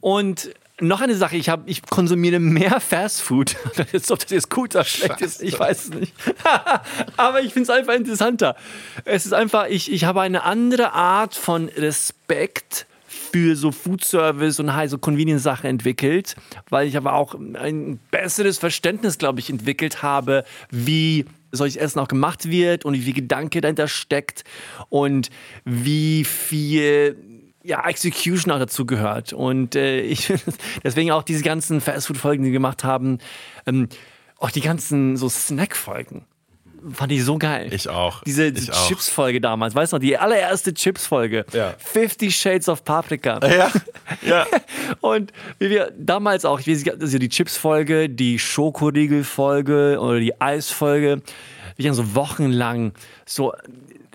Und 0.00 0.50
noch 0.80 1.00
eine 1.00 1.14
Sache, 1.14 1.36
ich, 1.36 1.48
hab, 1.48 1.68
ich 1.68 1.82
konsumiere 1.82 2.40
mehr 2.40 2.80
Fastfood. 2.80 3.56
Jetzt, 3.92 4.10
ob 4.12 4.20
das 4.20 4.30
jetzt 4.30 4.50
gut 4.50 4.74
oder 4.74 4.84
schlecht 4.84 5.20
ist, 5.20 5.42
ich 5.42 5.58
weiß 5.58 5.84
es 5.84 5.90
nicht. 5.90 6.14
Aber 7.16 7.42
ich 7.42 7.52
finde 7.52 7.70
es 7.70 7.78
einfach 7.78 7.94
interessanter. 7.94 8.56
Es 9.04 9.26
ist 9.26 9.32
einfach, 9.34 9.66
ich, 9.68 9.92
ich 9.92 10.04
habe 10.04 10.20
eine 10.20 10.42
andere 10.42 10.92
Art 10.92 11.34
von 11.34 11.68
Respekt 11.68 12.86
für 13.14 13.56
so 13.56 13.72
Food 13.72 14.04
Service 14.04 14.60
und 14.60 14.74
halt 14.74 14.90
so 14.90 14.98
Convenience-Sachen 14.98 15.68
entwickelt, 15.68 16.36
weil 16.70 16.86
ich 16.86 16.96
aber 16.96 17.14
auch 17.14 17.34
ein 17.34 17.98
besseres 18.10 18.58
Verständnis, 18.58 19.18
glaube 19.18 19.40
ich, 19.40 19.50
entwickelt 19.50 20.02
habe, 20.02 20.44
wie 20.70 21.24
solches 21.52 21.76
Essen 21.76 22.00
auch 22.00 22.08
gemacht 22.08 22.50
wird 22.50 22.84
und 22.84 22.94
wie 22.94 23.02
viel 23.02 23.14
Gedanke 23.14 23.60
dahinter 23.60 23.88
steckt 23.88 24.44
und 24.88 25.30
wie 25.64 26.24
viel 26.24 27.16
ja, 27.62 27.86
Execution 27.88 28.52
auch 28.52 28.58
dazu 28.58 28.86
gehört. 28.86 29.32
Und 29.32 29.74
äh, 29.74 30.00
ich 30.02 30.32
deswegen 30.82 31.10
auch 31.10 31.22
diese 31.22 31.42
ganzen 31.42 31.80
Fastfood-Folgen, 31.80 32.44
die 32.44 32.50
wir 32.50 32.58
gemacht 32.58 32.84
haben, 32.84 33.18
ähm, 33.66 33.88
auch 34.38 34.50
die 34.50 34.60
ganzen 34.60 35.16
so 35.16 35.28
Snack-Folgen. 35.28 36.26
Fand 36.92 37.12
ich 37.12 37.24
so 37.24 37.38
geil. 37.38 37.68
Ich 37.72 37.88
auch. 37.88 38.22
Diese 38.24 38.46
Ich 38.46 38.70
auch. 38.72 38.88
Chips-Folge 38.88 39.40
damals, 39.40 39.74
weißt 39.74 39.92
du 39.92 39.96
noch, 39.96 40.00
die 40.02 40.18
allererste 40.18 40.74
Chips-Folge. 40.74 41.46
Ja. 41.52 41.74
50 41.78 42.36
Shades 42.36 42.68
of 42.68 42.84
Paprika. 42.84 43.40
Ja, 43.46 43.70
ja. 44.22 44.46
Und 45.00 45.32
wie 45.58 45.70
wir 45.70 45.92
damals 45.98 46.44
auch, 46.44 46.60
ich 46.60 46.66
weiß 46.68 46.84
nicht, 46.84 47.00
also 47.00 47.18
die 47.18 47.28
Chips-Folge, 47.28 48.08
die 48.10 48.38
Schokoriegel-Folge 48.38 49.98
oder 50.00 50.20
die 50.20 50.40
Eis-Folge, 50.40 51.22
wir 51.76 51.88
haben 51.88 51.96
so 51.96 52.14
wochenlang 52.14 52.92
so 53.26 53.52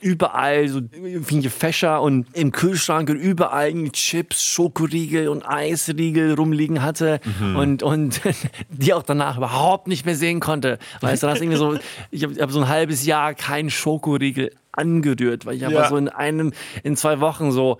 überall 0.01 0.67
so 0.67 0.81
viele 1.23 1.49
Fächer 1.49 2.01
und 2.01 2.27
im 2.35 2.51
Kühlschrank 2.51 3.09
und 3.09 3.17
überall 3.17 3.73
Chips, 3.91 4.43
Schokoriegel 4.43 5.27
und 5.27 5.43
Eisriegel 5.47 6.33
rumliegen 6.33 6.81
hatte 6.81 7.19
und, 7.55 7.83
und 7.83 8.21
die 8.69 8.93
auch 8.93 9.03
danach 9.03 9.37
überhaupt 9.37 9.87
nicht 9.87 10.05
mehr 10.05 10.15
sehen 10.15 10.39
konnte. 10.39 10.79
Weißt 11.01 11.23
du, 11.23 11.27
das 11.27 11.39
irgendwie 11.41 11.57
so, 11.57 11.77
ich 12.11 12.23
habe 12.23 12.35
hab 12.41 12.51
so 12.51 12.59
ein 12.61 12.67
halbes 12.67 13.05
Jahr 13.05 13.33
keinen 13.33 13.69
Schokoriegel 13.69 14.51
angerührt, 14.71 15.45
weil 15.45 15.55
ich 15.55 15.65
einfach 15.65 15.83
Ja. 15.83 15.89
so 15.89 15.97
in 15.97 16.07
einem, 16.09 16.53
in 16.83 16.95
zwei 16.95 17.19
Wochen 17.19 17.51
so 17.51 17.79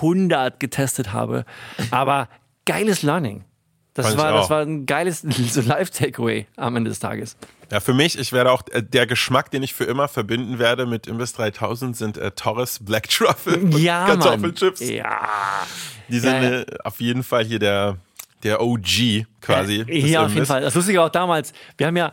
100 0.00 0.58
getestet 0.60 1.12
habe. 1.12 1.44
Aber 1.90 2.28
geiles 2.64 3.02
Learning. 3.02 3.44
Das 4.04 4.16
war, 4.16 4.32
das 4.32 4.50
war 4.50 4.62
ein 4.62 4.86
geiles 4.86 5.20
so 5.50 5.60
Live-Takeaway 5.60 6.46
am 6.56 6.76
Ende 6.76 6.90
des 6.90 6.98
Tages. 7.00 7.36
Ja, 7.70 7.80
für 7.80 7.92
mich, 7.94 8.18
ich 8.18 8.32
werde 8.32 8.50
auch, 8.50 8.62
äh, 8.70 8.82
der 8.82 9.06
Geschmack, 9.06 9.50
den 9.50 9.62
ich 9.62 9.74
für 9.74 9.84
immer 9.84 10.08
verbinden 10.08 10.58
werde 10.58 10.86
mit 10.86 11.06
Imbiss 11.06 11.32
3000 11.34 11.96
sind 11.96 12.16
äh, 12.16 12.30
Torres 12.30 12.78
Black 12.82 13.08
Truffle 13.10 13.58
Ja, 13.78 14.06
Mann. 14.06 14.20
Kartoffelchips. 14.20 14.80
Ja. 14.88 15.20
Die 16.08 16.18
sind 16.18 16.32
Ja, 16.32 16.42
ja. 16.42 16.60
äh, 16.60 16.66
auf 16.84 17.00
jeden 17.00 17.22
Fall 17.22 17.44
hier 17.44 17.58
der, 17.58 17.96
der 18.42 18.62
OG 18.62 19.26
quasi. 19.42 19.84
des 19.84 20.10
Ja, 20.10 20.24
auf 20.24 20.32
jeden. 20.32 20.46
Fall. 20.46 20.62
Das 20.62 20.74
Lustige 20.74 21.02
auch 21.02 21.10
damals, 21.10 21.52
wir 21.76 21.86
haben 21.86 21.96
ja 21.96 22.12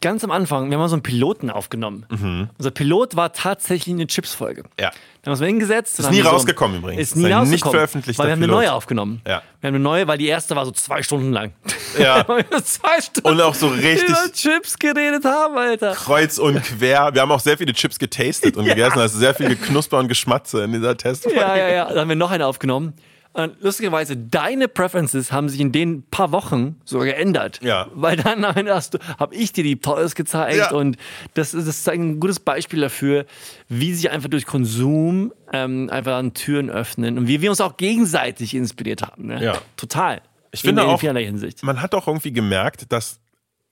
ganz 0.00 0.24
am 0.24 0.30
Anfang, 0.30 0.66
wir 0.70 0.74
haben 0.76 0.80
mal 0.82 0.88
so 0.88 0.94
einen 0.94 1.02
Piloten 1.02 1.50
aufgenommen. 1.50 2.48
Unser 2.58 2.70
Pilot 2.70 3.16
war 3.16 3.32
tatsächlich 3.32 3.94
eine 3.94 4.06
Chips-Folge. 4.06 4.62
Mhm. 4.62 4.68
Ja. 4.78 4.90
Dann 5.22 5.32
haben 5.34 5.40
wir 5.40 5.44
uns 5.44 5.50
hingesetzt. 5.50 5.98
Ist 5.98 6.10
nie 6.10 6.18
haben 6.18 6.24
so- 6.24 6.30
rausgekommen 6.30 6.78
übrigens. 6.78 7.02
Ist 7.02 7.16
nie 7.16 7.24
rausgekommen. 7.24 7.50
nicht 7.50 7.64
veröffentlichter 7.66 8.22
Weil 8.22 8.28
wir 8.28 8.32
haben 8.32 8.38
eine 8.40 8.46
Pilot. 8.46 8.60
neue 8.62 8.72
aufgenommen. 8.72 9.20
Ja. 9.26 9.42
Wir 9.60 9.68
haben 9.68 9.74
eine 9.74 9.78
neue, 9.80 10.06
weil 10.08 10.16
die 10.18 10.26
erste 10.28 10.56
war 10.56 10.64
so 10.64 10.70
zwei 10.72 11.02
Stunden 11.02 11.32
lang. 11.32 11.52
Ja. 11.98 12.24
Zwei 12.64 13.00
Stunden 13.00 13.28
Und 13.28 13.40
auch 13.40 13.54
so 13.54 13.68
richtig- 13.68 14.08
über 14.08 14.32
Chips 14.32 14.78
geredet 14.78 15.24
haben, 15.24 15.56
Alter. 15.58 15.92
Kreuz 15.92 16.38
und 16.38 16.62
quer. 16.62 17.10
Wir 17.12 17.20
haben 17.22 17.32
auch 17.32 17.40
sehr 17.40 17.58
viele 17.58 17.72
Chips 17.74 17.98
getastet 17.98 18.56
und 18.56 18.64
gegessen. 18.66 18.98
Also 18.98 19.18
sehr 19.18 19.34
viel 19.34 19.48
Geknusper 19.48 19.98
und 19.98 20.08
Geschmatze 20.08 20.62
in 20.64 20.72
dieser 20.72 20.96
Testfolge. 20.96 21.38
Ja, 21.38 21.56
ja, 21.56 21.68
ja. 21.68 21.84
Dann 21.88 21.98
haben 22.00 22.08
wir 22.08 22.16
noch 22.16 22.30
eine 22.30 22.46
aufgenommen. 22.46 22.94
Und 23.32 23.54
lustigerweise, 23.60 24.16
deine 24.16 24.66
Preferences 24.66 25.30
haben 25.30 25.48
sich 25.48 25.60
in 25.60 25.70
den 25.70 26.02
paar 26.02 26.32
Wochen 26.32 26.76
sogar 26.84 27.06
geändert. 27.06 27.60
Ja. 27.62 27.86
Weil 27.94 28.16
dann 28.16 28.44
habe 28.46 29.34
ich 29.34 29.52
dir 29.52 29.62
die 29.62 29.76
Toys 29.80 30.16
gezeigt 30.16 30.56
Ja. 30.56 30.72
und 30.72 30.96
das 31.34 31.54
ist, 31.54 31.68
das 31.68 31.76
ist 31.78 31.88
ein 31.88 32.18
gutes 32.18 32.40
Beispiel 32.40 32.80
dafür, 32.80 33.26
wie 33.68 33.94
sich 33.94 34.10
einfach 34.10 34.28
durch 34.28 34.46
Konsum 34.46 35.32
ähm, 35.52 35.88
einfach 35.92 36.16
an 36.16 36.34
Türen 36.34 36.70
öffnen 36.70 37.18
und 37.18 37.28
wie 37.28 37.40
wir 37.40 37.50
uns 37.50 37.60
auch 37.60 37.76
gegenseitig 37.76 38.54
inspiriert 38.54 39.02
haben. 39.02 39.26
Ne? 39.26 39.42
Ja. 39.44 39.58
Total. 39.76 40.22
Ich 40.50 40.62
finde 40.62 40.82
in, 40.82 40.88
auch- 40.88 40.92
in 40.94 40.98
vielerlei 40.98 41.24
Hinsicht. 41.24 41.62
Man 41.62 41.80
hat 41.80 41.94
auch 41.94 42.08
irgendwie 42.08 42.32
gemerkt, 42.32 42.90
dass 42.92 43.20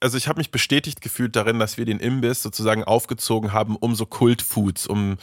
also 0.01 0.17
ich 0.17 0.27
habe 0.27 0.39
mich 0.39 0.51
bestätigt 0.51 1.01
gefühlt 1.01 1.35
darin, 1.35 1.59
dass 1.59 1.77
wir 1.77 1.85
den 1.85 1.99
Imbiss 1.99 2.41
sozusagen 2.41 2.83
aufgezogen 2.83 3.51
haben, 3.53 3.75
um 3.75 3.95
so 3.95 4.05
Kultfoods, 4.05 4.87
um, 4.87 5.17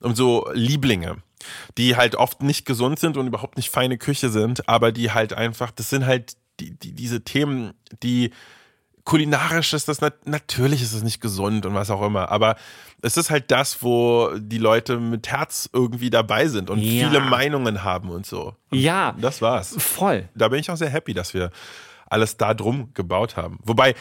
um 0.00 0.14
so 0.14 0.48
Lieblinge, 0.52 1.16
die 1.78 1.96
halt 1.96 2.14
oft 2.16 2.42
nicht 2.42 2.64
gesund 2.66 2.98
sind 2.98 3.16
und 3.16 3.26
überhaupt 3.26 3.56
nicht 3.56 3.70
feine 3.70 3.98
Küche 3.98 4.28
sind, 4.30 4.68
aber 4.68 4.92
die 4.92 5.10
halt 5.12 5.32
einfach, 5.32 5.70
das 5.70 5.90
sind 5.90 6.06
halt 6.06 6.36
die, 6.60 6.70
die, 6.78 6.92
diese 6.92 7.22
Themen, 7.22 7.72
die 8.02 8.30
kulinarisch 9.04 9.72
ist 9.72 9.88
das 9.88 10.00
nat 10.02 10.26
natürlich 10.26 10.82
ist 10.82 10.92
es 10.92 11.02
nicht 11.02 11.20
gesund 11.20 11.64
und 11.66 11.74
was 11.74 11.90
auch 11.90 12.02
immer, 12.02 12.28
aber 12.30 12.56
es 13.02 13.16
ist 13.16 13.30
halt 13.30 13.50
das, 13.50 13.82
wo 13.82 14.30
die 14.36 14.58
Leute 14.58 14.98
mit 15.00 15.26
Herz 15.28 15.68
irgendwie 15.72 16.10
dabei 16.10 16.46
sind 16.48 16.68
und 16.70 16.78
Ja. 16.80 17.08
viele 17.08 17.20
Meinungen 17.22 17.82
haben 17.82 18.10
und 18.10 18.26
so. 18.26 18.54
Ja, 18.70 19.16
Das 19.18 19.40
war's 19.40 19.74
voll. 19.78 20.28
da 20.34 20.48
bin 20.48 20.60
ich 20.60 20.70
auch 20.70 20.76
sehr 20.76 20.90
happy, 20.90 21.14
dass 21.14 21.32
wir 21.34 21.50
alles 22.08 22.36
da 22.36 22.52
drum 22.54 22.90
gebaut 22.92 23.36
haben. 23.36 23.58
Wobei 23.62 23.94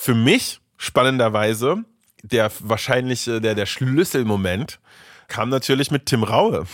für 0.00 0.14
mich 0.14 0.60
spannenderweise 0.78 1.84
der 2.22 2.50
wahrscheinliche, 2.60 3.42
der, 3.42 3.54
der 3.54 3.66
Schlüsselmoment 3.66 4.80
kam 5.28 5.50
natürlich 5.50 5.90
mit 5.90 6.06
Tim 6.06 6.24
Raue, 6.24 6.66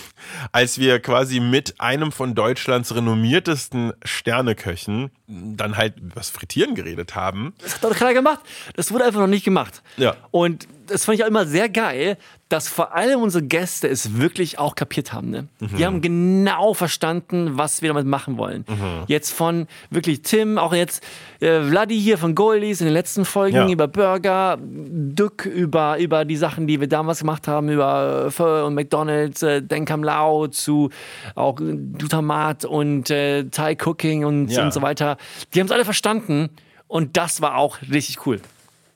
als 0.53 0.79
wir 0.79 1.01
quasi 1.01 1.41
mit 1.41 1.81
einem 1.81 2.13
von 2.13 2.37
Deutschlands 2.37 2.95
renommiertesten 2.95 3.93
Sterneköchen 4.05 5.11
dann 5.29 5.77
halt 5.77 5.99
über 5.99 6.15
das 6.17 6.31
Frittieren 6.31 6.75
geredet 6.75 7.15
haben. 7.15 7.55
Das 7.63 7.75
hat 7.75 7.85
doch 7.85 7.95
keiner 7.97 8.15
gemacht. 8.15 8.41
Das 8.77 8.93
wurde 8.93 9.05
einfach 9.05 9.21
noch 9.21 9.27
nicht 9.27 9.45
gemacht. 9.45 9.83
Ja. 9.97 10.15
Und 10.31 10.69
das 10.87 11.05
fand 11.05 11.19
ich 11.19 11.25
auch 11.25 11.29
immer 11.29 11.47
sehr 11.47 11.69
geil, 11.69 12.17
dass 12.49 12.69
vor 12.69 12.95
allem 12.95 13.23
unsere 13.23 13.43
Gäste 13.45 13.89
es 13.89 14.19
wirklich 14.19 14.61
auch 14.61 14.77
kapiert 14.77 15.13
haben. 15.13 15.31
Ne? 15.31 15.49
Die 15.59 15.85
haben 15.85 16.01
genau 16.01 16.75
verstanden, 16.75 17.59
was 17.59 17.83
wir 17.83 17.89
damit 17.89 18.07
machen 18.07 18.39
wollen. 18.39 18.65
Jetzt 19.09 19.33
von 19.33 19.67
wirklich 19.91 20.23
Tim, 20.23 20.57
auch 20.57 20.73
jetzt 20.73 21.03
äh, 21.41 21.61
Vladi 21.61 22.01
hier 22.01 22.19
von 22.19 22.37
Goldies 22.37 22.81
in 22.81 22.87
den 22.87 22.93
letzten 22.95 23.25
Folgen 23.25 23.57
Ja. 23.57 23.69
über 23.69 23.89
Burger, 23.89 24.59
Dück 24.61 25.45
über, 25.45 25.99
über 25.99 26.25
die 26.25 26.37
Sachen, 26.37 26.69
die 26.69 26.79
wir 26.79 26.87
damals 26.87 27.19
gemacht 27.19 27.49
haben, 27.49 27.69
über 27.69 28.31
Pho 28.31 28.65
und 28.65 28.75
McDonalds, 28.75 29.43
äh, 29.43 29.61
Denkam 29.61 30.05
Lao 30.05 30.47
zu 30.47 30.91
auch 31.35 31.57
Dutamat 31.61 32.65
und 32.65 33.11
äh, 33.11 33.45
Thai 33.51 33.77
Cooking 33.85 34.25
und, 34.25 34.49
Ja. 34.53 34.65
und 34.65 34.73
so 34.73 34.83
weiter. 34.83 35.16
Die 35.55 35.61
haben 35.61 35.67
es 35.67 35.73
alle 35.73 35.85
verstanden 35.85 36.51
und 36.89 37.17
das 37.17 37.41
war 37.41 37.57
auch 37.57 37.81
richtig 37.83 38.27
cool. 38.27 38.41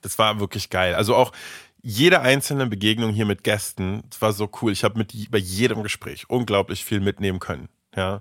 Das 0.02 0.18
war 0.18 0.40
wirklich 0.40 0.70
geil. 0.70 0.94
Also 0.94 1.14
auch 1.14 1.32
jede 1.82 2.20
einzelne 2.20 2.66
Begegnung 2.66 3.12
hier 3.12 3.26
mit 3.26 3.44
Gästen, 3.44 4.02
das 4.10 4.20
war 4.20 4.32
so 4.32 4.50
cool. 4.60 4.72
Ich 4.72 4.84
habe 4.84 4.98
mit 4.98 5.30
bei 5.30 5.38
jedem 5.38 5.82
Gespräch 5.82 6.28
unglaublich 6.28 6.84
viel 6.84 7.00
mitnehmen 7.00 7.38
können. 7.38 7.68
Ja. 7.96 8.20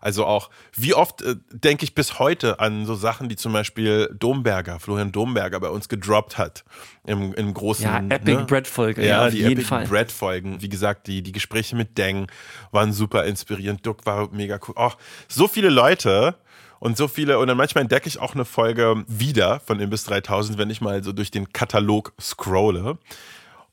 Also 0.00 0.24
auch, 0.24 0.50
wie 0.74 0.94
oft 0.94 1.22
äh, 1.22 1.34
denke 1.50 1.84
ich 1.84 1.94
bis 1.94 2.20
heute 2.20 2.60
an 2.60 2.86
so 2.86 2.94
Sachen, 2.94 3.28
die 3.28 3.34
zum 3.34 3.52
Beispiel 3.52 4.08
Domberger, 4.16 4.78
Florian 4.78 5.10
Domberger 5.10 5.58
bei 5.58 5.68
uns 5.68 5.88
gedroppt 5.88 6.38
hat. 6.38 6.64
Im, 7.04 7.34
im 7.34 7.52
großen. 7.52 7.84
Ja, 7.84 7.98
Epic 7.98 8.36
ne? 8.36 8.44
Bread 8.44 8.68
Folge. 8.68 9.02
Ja, 9.02 9.08
Ja, 9.08 9.26
auf 9.26 9.32
die 9.32 9.38
jeden 9.38 9.52
Epic 9.52 9.66
Fall. 9.66 9.86
Bread 9.86 10.12
Folgen. 10.12 10.62
Wie 10.62 10.68
gesagt, 10.68 11.08
die, 11.08 11.22
die 11.22 11.32
Gespräche 11.32 11.74
mit 11.74 11.98
Deng 11.98 12.30
waren 12.70 12.92
super 12.92 13.24
inspirierend. 13.24 13.84
Duck 13.84 14.06
war 14.06 14.28
mega 14.30 14.60
cool. 14.68 14.76
Auch 14.76 14.96
so 15.28 15.48
viele 15.48 15.70
Leute. 15.70 16.36
Und 16.78 16.96
so 16.96 17.08
viele, 17.08 17.38
und 17.38 17.48
dann 17.48 17.56
manchmal 17.56 17.82
entdecke 17.82 18.08
ich 18.08 18.18
auch 18.18 18.34
eine 18.34 18.44
Folge 18.44 19.04
wieder 19.08 19.60
von 19.60 19.80
Imbiss 19.80 20.04
3000, 20.04 20.58
wenn 20.58 20.70
ich 20.70 20.80
mal 20.80 21.02
so 21.02 21.12
durch 21.12 21.30
den 21.30 21.52
Katalog 21.52 22.12
scrolle 22.20 22.98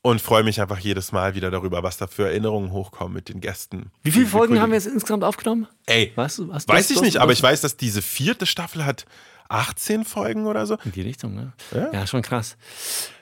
und 0.02 0.20
freue 0.20 0.42
mich 0.42 0.60
einfach 0.60 0.78
jedes 0.78 1.12
Mal 1.12 1.34
wieder 1.34 1.50
darüber, 1.50 1.82
was 1.82 1.96
da 1.96 2.06
für 2.06 2.26
Erinnerungen 2.26 2.72
hochkommen 2.72 3.14
mit 3.14 3.28
den 3.28 3.40
Gästen. 3.40 3.90
Wie 4.02 4.10
viele 4.10 4.26
Folgen 4.26 4.48
Kollegen. 4.48 4.62
haben 4.62 4.70
wir 4.70 4.76
jetzt 4.76 4.86
insgesamt 4.86 5.24
aufgenommen? 5.24 5.66
Ey, 5.86 6.12
du, 6.14 6.48
was 6.48 6.68
weiß 6.68 6.90
ich 6.90 7.00
nicht, 7.00 7.16
aber 7.18 7.32
ich 7.32 7.42
weiß, 7.42 7.62
dass 7.62 7.76
diese 7.76 8.02
vierte 8.02 8.46
Staffel 8.46 8.84
hat 8.84 9.06
18 9.48 10.04
Folgen 10.04 10.46
oder 10.46 10.66
so. 10.66 10.76
In 10.84 10.92
die 10.92 11.02
Richtung, 11.02 11.34
ne? 11.34 11.52
Ja. 11.74 11.92
Ja, 11.92 12.06
schon 12.06 12.22
krass. 12.22 12.56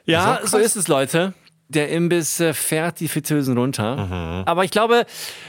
Ja, 0.07 0.41
so 0.43 0.57
krass. 0.57 0.67
ist 0.67 0.77
es, 0.77 0.89
Leute. 0.89 1.35
Der 1.73 1.89
Imbiss 1.89 2.39
äh, 2.41 2.53
fährt 2.53 3.01
die 3.01 3.09
Fritteusen 3.09 3.57
runter. 3.57 3.97
Mhm. 3.97 4.45
Aber 4.47 4.65
ich 4.65 4.71
glaube, 4.71 5.07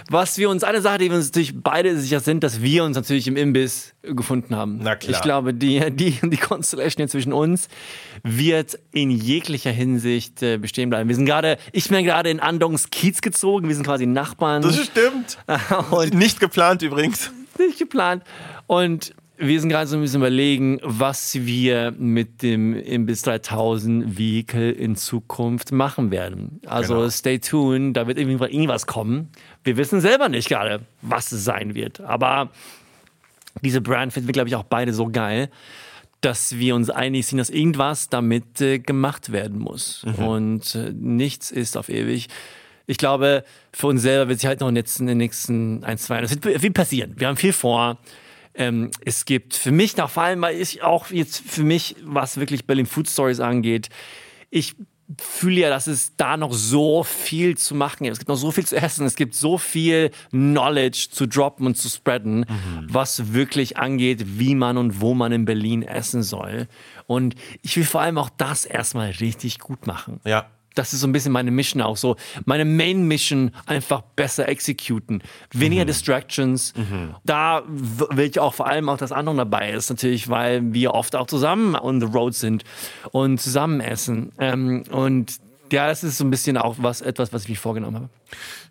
was 0.09 0.37
wir 0.37 0.49
uns, 0.49 0.63
eine 0.63 0.81
Sache, 0.81 0.99
die 0.99 1.09
wir 1.09 1.17
uns 1.17 1.27
natürlich 1.27 1.53
beide 1.61 1.97
sicher 1.99 2.19
sind, 2.19 2.43
dass 2.43 2.61
wir 2.61 2.83
uns 2.83 2.95
natürlich 2.95 3.27
im 3.27 3.35
Imbiss 3.35 3.93
gefunden 4.03 4.55
haben. 4.55 4.79
Na 4.81 4.95
klar. 4.95 5.11
Ich 5.11 5.21
glaube, 5.21 5.53
die, 5.53 5.79
die, 5.91 6.17
die 6.21 6.37
Constellation 6.37 7.01
hier 7.03 7.09
zwischen 7.09 7.33
uns 7.33 7.67
wird 8.23 8.79
in 8.91 9.11
jeglicher 9.11 9.71
Hinsicht 9.71 10.41
äh, 10.41 10.57
bestehen 10.57 10.89
bleiben. 10.89 11.09
Wir 11.09 11.15
sind 11.15 11.25
gerade, 11.25 11.57
ich 11.71 11.89
bin 11.89 12.05
gerade 12.05 12.29
in 12.29 12.39
Andongs 12.39 12.89
Kiez 12.89 13.21
gezogen, 13.21 13.67
wir 13.67 13.75
sind 13.75 13.85
quasi 13.85 14.05
Nachbarn. 14.05 14.61
Das 14.61 14.77
stimmt. 14.77 15.37
Und 15.91 16.13
Nicht 16.13 16.39
geplant 16.39 16.81
übrigens. 16.81 17.31
nicht 17.59 17.77
geplant. 17.79 18.23
Und 18.67 19.13
wir 19.37 19.59
sind 19.59 19.69
gerade 19.69 19.87
so 19.87 19.95
ein 19.97 20.01
bisschen 20.01 20.21
überlegen, 20.21 20.79
was 20.83 21.33
wir 21.35 21.91
mit 21.97 22.41
dem 22.43 22.75
Imbiss 22.75 23.23
3000 23.23 24.17
Vehicle 24.17 24.71
in 24.71 24.95
Zukunft 24.95 25.71
machen 25.71 26.11
werden. 26.11 26.59
Also 26.65 26.95
Genau. 26.95 27.09
stay 27.09 27.39
tuned, 27.39 27.97
da 27.97 28.07
wird 28.07 28.19
irgendwas 28.19 28.85
kommen. 28.85 29.29
Wir 29.63 29.75
wissen 29.77 30.01
selber 30.01 30.29
nicht 30.29 30.49
gerade, 30.49 30.81
was 31.01 31.31
es 31.31 31.43
sein 31.43 31.73
wird. 31.73 31.99
Aber 32.01 32.51
diese 33.61 33.81
Brand 33.81 34.13
finden 34.13 34.27
wir, 34.27 34.33
glaube 34.33 34.49
ich, 34.49 34.55
auch 34.55 34.63
beide 34.63 34.93
so 34.93 35.07
geil, 35.09 35.49
dass 36.21 36.57
wir 36.57 36.75
uns 36.75 36.89
einig 36.89 37.25
sind, 37.25 37.37
dass 37.39 37.49
irgendwas 37.49 38.09
damit 38.09 38.61
äh, 38.61 38.79
gemacht 38.79 39.31
werden 39.31 39.59
muss. 39.59 40.05
Und 40.17 40.75
äh, 40.75 40.91
nichts 40.93 41.51
ist 41.51 41.75
auf 41.75 41.89
ewig. 41.89 42.29
Ich 42.85 42.97
glaube, 42.97 43.43
für 43.73 43.87
uns 43.87 44.01
selber 44.03 44.29
wird 44.29 44.39
sich 44.39 44.47
halt 44.47 44.59
noch 44.61 44.67
in 44.69 44.75
den 44.75 44.79
letzten, 44.81 45.03
in 45.03 45.07
den 45.07 45.17
nächsten 45.17 45.83
ein, 45.83 45.97
zwei 45.97 46.15
Jahren, 46.15 46.25
es 46.25 46.31
wird 46.43 46.61
viel 46.61 46.71
passieren. 46.71 47.13
Wir 47.17 47.27
haben 47.27 47.37
viel 47.37 47.51
vor. 47.53 47.97
Ähm, 48.55 48.91
es 49.03 49.25
gibt 49.25 49.55
für 49.55 49.71
mich, 49.71 49.97
nach 49.97 50.09
vor 50.09 50.23
allem, 50.23 50.41
weil 50.41 50.59
ich 50.59 50.83
auch 50.83 51.09
jetzt 51.09 51.41
für 51.45 51.63
mich, 51.63 51.95
was 52.03 52.37
wirklich 52.37 52.65
Berlin 52.65 52.85
Food 52.85 53.09
Stories 53.09 53.39
angeht, 53.39 53.89
ich 54.49 54.75
fühle 55.19 55.61
ja, 55.61 55.69
dass 55.69 55.87
es 55.87 56.15
da 56.15 56.37
noch 56.37 56.53
so 56.53 57.03
viel 57.03 57.57
zu 57.57 57.75
machen 57.75 58.03
gibt. 58.03 58.13
Es 58.13 58.19
gibt 58.19 58.29
noch 58.29 58.37
so 58.37 58.51
viel 58.51 58.65
zu 58.65 58.75
essen. 58.75 59.05
Es 59.05 59.15
gibt 59.15 59.35
so 59.35 59.57
viel 59.57 60.11
Knowledge 60.29 61.07
zu 61.11 61.27
droppen 61.27 61.65
und 61.65 61.75
zu 61.75 61.89
spreaden, 61.89 62.45
was 62.87 63.33
wirklich 63.33 63.77
angeht, 63.77 64.39
wie 64.39 64.55
man 64.55 64.77
und 64.77 65.01
wo 65.01 65.13
man 65.13 65.31
in 65.31 65.45
Berlin 65.45 65.83
essen 65.83 66.23
soll. 66.23 66.67
Und 67.05 67.35
ich 67.61 67.75
will 67.75 67.85
vor 67.85 68.01
allem 68.01 68.17
auch 68.17 68.29
das 68.29 68.65
erstmal 68.65 69.11
richtig 69.11 69.59
gut 69.59 69.87
machen. 69.87 70.19
Ja. 70.25 70.47
Das 70.75 70.93
ist 70.93 71.01
so 71.01 71.07
ein 71.07 71.11
bisschen 71.11 71.31
meine 71.31 71.51
Mission 71.51 71.81
auch 71.81 71.97
so. 71.97 72.15
Meine 72.45 72.65
Main 72.65 73.07
Mission 73.07 73.51
einfach 73.65 74.01
besser 74.01 74.47
exekuten. 74.49 75.21
Weniger 75.51 75.85
Distractions. 75.85 76.73
Da 77.23 77.63
w- 77.67 78.05
will 78.17 78.25
ich 78.29 78.39
auch 78.39 78.53
vor 78.53 78.67
allem 78.67 78.89
auch 78.89 78.97
das 78.97 79.11
andere 79.11 79.35
dabei 79.35 79.71
ist 79.71 79.89
natürlich, 79.89 80.29
weil 80.29 80.73
wir 80.73 80.93
oft 80.93 81.15
auch 81.15 81.27
zusammen 81.27 81.75
on 81.75 81.99
the 81.99 82.07
road 82.07 82.33
sind 82.33 82.63
und 83.11 83.39
zusammen 83.39 83.81
essen. 83.81 84.31
Ähm, 84.39 84.83
und 84.91 85.37
ja, 85.71 85.87
das 85.87 86.03
ist 86.03 86.17
so 86.17 86.23
ein 86.23 86.29
bisschen 86.29 86.57
auch 86.57 86.75
was, 86.79 87.01
etwas, 87.01 87.33
was 87.33 87.43
ich 87.43 87.49
mir 87.49 87.55
vorgenommen 87.55 87.95
habe. 87.95 88.09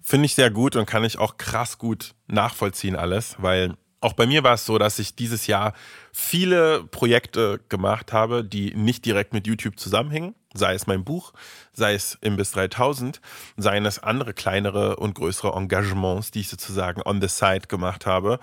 Finde 0.03 0.27
ich 0.27 0.35
sehr 0.35 0.51
gut 0.51 0.77
und 0.77 0.87
kann 0.87 1.05
ich 1.05 1.19
auch 1.19 1.37
krass 1.37 1.79
gut 1.79 2.15
nachvollziehen 2.27 2.97
alles, 2.97 3.37
weil 3.39 3.75
auch 4.01 4.15
bei 4.15 4.27
mir 4.27 4.43
war 4.43 4.55
es 4.55 4.67
so, 4.67 4.79
dass 4.79 4.99
ich 4.99 5.15
dieses 5.15 5.47
Jahr 5.47 5.75
viele 6.13 6.83
Projekte 6.85 7.61
gemacht 7.69 8.13
habe, 8.13 8.45
die 8.45 8.75
nicht 8.75 9.05
direkt 9.05 9.33
mit 9.33 9.47
YouTube 9.47 9.79
zusammenhängen. 9.79 10.35
Sei 10.55 10.75
es 10.75 10.87
mein 10.87 11.05
Buch, 11.05 11.33
sei 11.73 11.95
es 11.95 12.19
Imbiss 12.21 12.53
3000, 12.53 13.21
seien 13.57 13.87
es 13.87 13.99
andere 13.99 14.35
kleinere 14.35 14.97
und 14.97 15.15
größere 15.15 15.57
Engagements, 15.57 16.31
die 16.31 16.41
ich 16.41 16.49
sozusagen 16.49 17.03
on 17.03 17.21
the 17.21 17.29
side 17.29 17.67
gemacht 17.69 18.07
habe. 18.07 18.39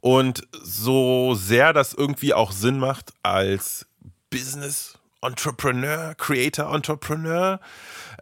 Und 0.00 0.46
so 0.62 1.34
sehr 1.34 1.72
das 1.72 1.92
irgendwie 1.92 2.32
auch 2.32 2.52
Sinn 2.52 2.78
macht 2.78 3.12
als 3.22 3.86
Business 4.30 4.98
Entrepreneur, 5.22 6.14
Creator 6.14 6.74
Entrepreneur, 6.74 7.60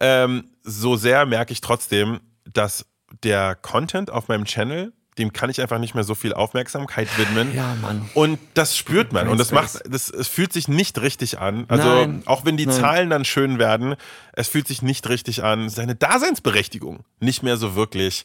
ähm, 0.01 0.51
so 0.62 0.96
sehr 0.96 1.27
merke 1.27 1.53
ich 1.53 1.61
trotzdem, 1.61 2.20
dass 2.44 2.87
der 3.22 3.55
Content 3.55 4.11
auf 4.11 4.29
meinem 4.29 4.44
Channel, 4.44 4.92
dem 5.18 5.33
kann 5.33 5.50
ich 5.50 5.61
einfach 5.61 5.78
nicht 5.78 5.94
mehr 5.94 6.04
so 6.04 6.14
viel 6.14 6.33
Aufmerksamkeit 6.33 7.09
widmen. 7.18 7.54
Ja, 7.54 7.74
Mann. 7.81 8.09
Und 8.14 8.38
das 8.54 8.76
spürt 8.76 9.12
man. 9.12 9.28
Und 9.28 9.38
das 9.38 9.52
macht, 9.52 9.81
das, 9.88 10.09
es 10.09 10.28
fühlt 10.28 10.52
sich 10.52 10.68
nicht 10.68 11.00
richtig 11.00 11.38
an. 11.38 11.64
Also, 11.68 11.88
Nein. 11.88 12.22
auch 12.26 12.44
wenn 12.44 12.57
die 12.57 12.66
Nein. 12.66 12.76
Zahlen 12.76 13.11
dann 13.11 13.24
schön 13.24 13.59
werden, 13.59 13.96
es 14.33 14.48
fühlt 14.48 14.68
sich 14.68 14.83
nicht 14.83 15.09
richtig 15.09 15.42
an, 15.42 15.68
seine 15.68 15.94
Daseinsberechtigung 15.94 17.04
nicht 17.20 17.42
mehr 17.42 17.57
so 17.57 17.74
wirklich 17.74 18.24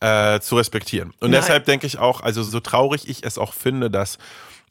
äh, 0.00 0.40
zu 0.40 0.56
respektieren. 0.56 1.10
Und 1.20 1.30
Nein. 1.30 1.40
deshalb 1.40 1.66
denke 1.66 1.86
ich 1.86 1.98
auch, 1.98 2.22
also 2.22 2.42
so 2.42 2.60
traurig 2.60 3.08
ich 3.08 3.24
es 3.24 3.38
auch 3.38 3.52
finde, 3.52 3.90
dass 3.90 4.18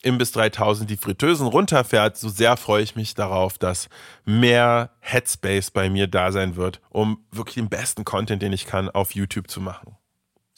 Imbiss 0.04 0.32
3000 0.32 0.90
die 0.90 0.98
Fritteusen 0.98 1.48
runterfährt, 1.48 2.18
so 2.18 2.28
sehr 2.30 2.58
freue 2.58 2.82
ich 2.84 2.96
mich 2.96 3.14
darauf, 3.14 3.58
dass 3.58 3.88
mehr 4.26 4.90
Headspace 5.00 5.72
bei 5.72 5.90
mir 5.90 6.08
da 6.08 6.32
sein 6.32 6.56
wird, 6.56 6.82
um 6.90 7.24
wirklich 7.32 7.56
den 7.56 7.70
besten 7.70 8.04
Content, 8.04 8.42
den 8.42 8.52
ich 8.52 8.66
kann, 8.66 8.90
auf 8.90 9.14
YouTube 9.14 9.50
zu 9.50 9.62
machen. 9.62 9.96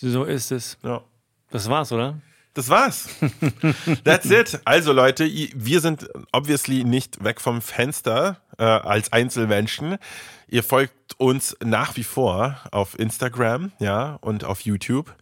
So 0.06 0.26
ist 0.26 0.52
es. 0.52 0.78
Ja. 0.84 1.02
Das 1.50 1.70
war's, 1.70 1.92
oder? 1.94 2.20
Das 2.54 2.68
war's. 2.68 3.08
That's 4.04 4.30
it. 4.30 4.60
Also 4.66 4.92
Leute, 4.92 5.26
wir 5.26 5.80
sind 5.80 6.10
obviously 6.34 6.84
nicht 6.84 7.24
weg 7.24 7.40
vom 7.40 7.62
Fenster 7.62 8.42
äh, 8.58 8.64
als 8.64 9.14
Einzelmenschen. 9.14 9.98
Ihr 10.50 10.62
folgt 10.64 11.18
uns 11.18 11.56
nach 11.64 11.96
wie 11.96 12.04
vor 12.04 12.58
auf 12.72 13.00
Instagram, 13.00 13.72
ja, 13.80 14.18
und 14.20 14.44
auf 14.44 14.62
YouTube. 14.62 15.16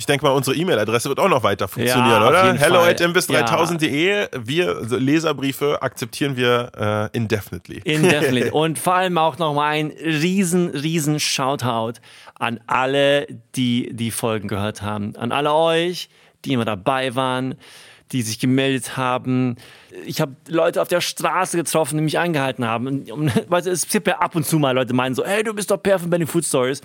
Ich 0.00 0.06
denke 0.06 0.24
mal, 0.24 0.32
unsere 0.32 0.56
E-Mail-Adresse 0.56 1.10
wird 1.10 1.20
auch 1.20 1.28
noch 1.28 1.42
weiter 1.42 1.68
funktionieren, 1.68 2.22
Ja, 2.22 2.26
oder? 2.26 2.54
Hello 2.54 2.80
Fall. 2.80 2.90
at 2.92 3.02
imbiss3000.de. 3.02 4.28
Wir, 4.46 4.76
also 4.78 4.96
Leserbriefe 4.96 5.82
akzeptieren 5.82 6.38
wir 6.38 7.10
äh, 7.12 7.14
indefinitely. 7.14 7.82
Indefinitely. 7.84 8.48
Und 8.52 8.78
vor 8.78 8.94
allem 8.94 9.18
auch 9.18 9.36
nochmal 9.36 9.74
ein 9.74 9.92
riesen, 10.02 10.70
riesen 10.70 11.20
Shoutout 11.20 12.00
an 12.38 12.60
alle, 12.66 13.26
die 13.56 13.90
die 13.92 14.10
Folgen 14.10 14.48
gehört 14.48 14.80
haben. 14.80 15.14
An 15.16 15.32
alle 15.32 15.52
euch, 15.52 16.08
die 16.46 16.54
immer 16.54 16.64
dabei 16.64 17.14
waren, 17.14 17.56
die 18.12 18.22
sich 18.22 18.38
gemeldet 18.38 18.96
haben. 18.96 19.56
Ich 20.04 20.20
habe 20.20 20.34
Leute 20.48 20.82
auf 20.82 20.88
der 20.88 21.00
Straße 21.00 21.56
getroffen, 21.56 21.96
die 21.98 22.02
mich 22.04 22.18
angehalten 22.18 22.64
haben. 22.66 22.86
Und, 22.86 23.10
und, 23.10 23.32
weißt 23.50 23.66
du, 23.66 23.70
es 23.70 23.88
gibt 23.88 24.06
ja 24.06 24.18
ab 24.18 24.34
und 24.34 24.46
zu 24.46 24.58
mal 24.58 24.74
Leute, 24.74 24.88
die 24.88 24.94
meinen 24.94 25.14
so, 25.14 25.24
hey, 25.24 25.42
du 25.42 25.54
bist 25.54 25.70
doch 25.70 25.76
Per 25.82 25.98
von 25.98 26.10
Benny 26.10 26.26
Food 26.26 26.44
Stories. 26.44 26.80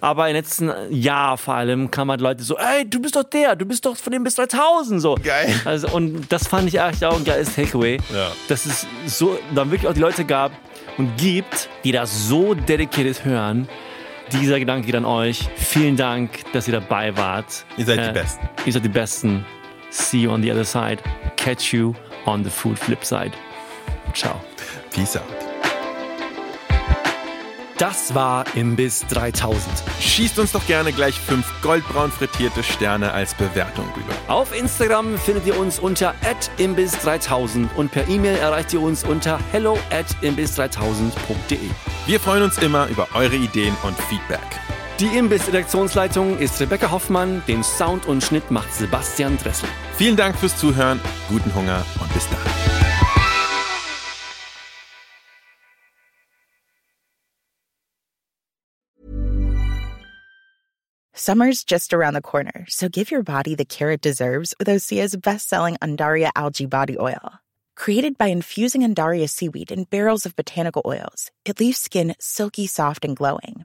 Aber 0.00 0.28
im 0.28 0.34
letzten 0.36 0.70
Jahr 0.90 1.36
vor 1.38 1.54
allem 1.54 1.90
kamen 1.90 2.10
halt 2.12 2.20
Leute 2.20 2.42
so, 2.42 2.58
hey, 2.58 2.88
du 2.88 3.00
bist 3.00 3.16
doch 3.16 3.24
der, 3.24 3.56
du 3.56 3.64
bist 3.64 3.84
doch 3.86 3.96
von 3.96 4.12
dem 4.12 4.24
bis 4.24 4.36
3000 4.36 5.00
so. 5.00 5.16
Geil. 5.22 5.54
Also, 5.64 5.88
und 5.88 6.30
das 6.32 6.46
fand 6.46 6.68
ich 6.68 6.80
eigentlich 6.80 7.04
auch 7.04 7.16
ein 7.16 7.24
geiles 7.24 7.54
Takeaway, 7.54 7.98
Ja. 8.12 8.30
dass 8.48 8.66
es 8.66 8.86
so 9.06 9.38
dann 9.54 9.70
wirklich 9.70 9.88
auch 9.88 9.94
die 9.94 10.00
Leute 10.00 10.24
gab 10.24 10.52
und 10.96 11.16
gibt, 11.16 11.68
die 11.84 11.92
das 11.92 12.28
so 12.28 12.54
dedicated 12.54 13.24
hören. 13.24 13.68
Dieser 14.32 14.58
Gedanke 14.58 14.84
geht 14.86 14.94
an 14.94 15.06
euch. 15.06 15.48
Vielen 15.56 15.96
Dank, 15.96 16.30
dass 16.52 16.68
ihr 16.68 16.72
dabei 16.72 17.16
wart. 17.16 17.64
Ihr 17.78 17.86
seid 17.86 18.08
die 18.08 18.12
Besten. 18.12 18.48
Ihr 18.66 18.72
seid 18.74 18.84
die 18.84 18.88
Besten. 18.90 19.46
See 19.90 20.20
you 20.20 20.30
on 20.30 20.42
the 20.42 20.50
other 20.50 20.64
side. 20.64 21.02
Catch 21.36 21.72
you 21.72 21.94
on 22.26 22.42
the 22.42 22.50
food 22.50 22.78
flip 22.78 23.04
side. 23.04 23.32
Ciao. 24.14 24.40
Peace 24.90 25.16
out. 25.16 25.48
Das 27.78 28.12
war 28.12 28.44
Imbiss 28.56 29.06
3000. 29.06 29.64
Schießt 30.00 30.40
uns 30.40 30.50
doch 30.50 30.66
gerne 30.66 30.92
gleich 30.92 31.14
fünf 31.14 31.46
goldbraun 31.62 32.10
frittierte 32.10 32.64
Sterne 32.64 33.12
als 33.12 33.34
Bewertung 33.34 33.84
rüber. 33.96 34.12
Auf 34.26 34.52
Instagram 34.58 35.16
findet 35.16 35.46
ihr 35.46 35.56
uns 35.56 35.78
unter 35.78 36.12
imbiss3000 36.58 37.68
und 37.76 37.92
per 37.92 38.08
E-Mail 38.08 38.36
erreicht 38.36 38.72
ihr 38.72 38.80
uns 38.80 39.04
unter 39.04 39.38
hello 39.52 39.78
at 39.90 40.06
imbiss3000.de. 40.22 41.58
Wir 42.06 42.18
freuen 42.18 42.42
uns 42.42 42.58
immer 42.58 42.88
über 42.88 43.06
eure 43.14 43.36
Ideen 43.36 43.76
und 43.84 43.96
Feedback. 43.96 44.40
Die 45.00 45.16
Imbiss-Redaktionsleitung 45.16 46.38
ist 46.40 46.60
Rebecca 46.60 46.90
Hoffmann, 46.90 47.40
den 47.46 47.62
Sound 47.62 48.06
und 48.06 48.20
Schnitt 48.20 48.50
macht 48.50 48.74
Sebastian 48.74 49.38
Dressel. 49.38 49.68
Vielen 49.96 50.16
Dank 50.16 50.36
fürs 50.36 50.58
Zuhören, 50.58 50.98
guten 51.28 51.54
Hunger 51.54 51.86
und 52.00 52.12
bis 52.12 52.28
dann. 52.28 52.40
Summer's 61.14 61.64
just 61.64 61.94
around 61.94 62.14
the 62.14 62.20
corner, 62.20 62.64
so 62.68 62.88
give 62.88 63.12
your 63.12 63.22
body 63.22 63.54
the 63.54 63.64
care 63.64 63.92
it 63.92 64.00
deserves 64.00 64.52
with 64.58 64.66
Osea's 64.66 65.16
best-selling 65.16 65.76
Undaria 65.80 66.30
algae 66.34 66.66
body 66.66 66.98
oil. 66.98 67.38
Created 67.76 68.18
by 68.18 68.26
infusing 68.26 68.82
Undaria 68.82 69.28
seaweed 69.28 69.70
in 69.70 69.84
barrels 69.84 70.26
of 70.26 70.34
botanical 70.34 70.82
oils, 70.84 71.30
it 71.44 71.60
leaves 71.60 71.78
skin 71.78 72.16
silky 72.18 72.66
soft 72.66 73.04
and 73.04 73.16
glowing. 73.16 73.64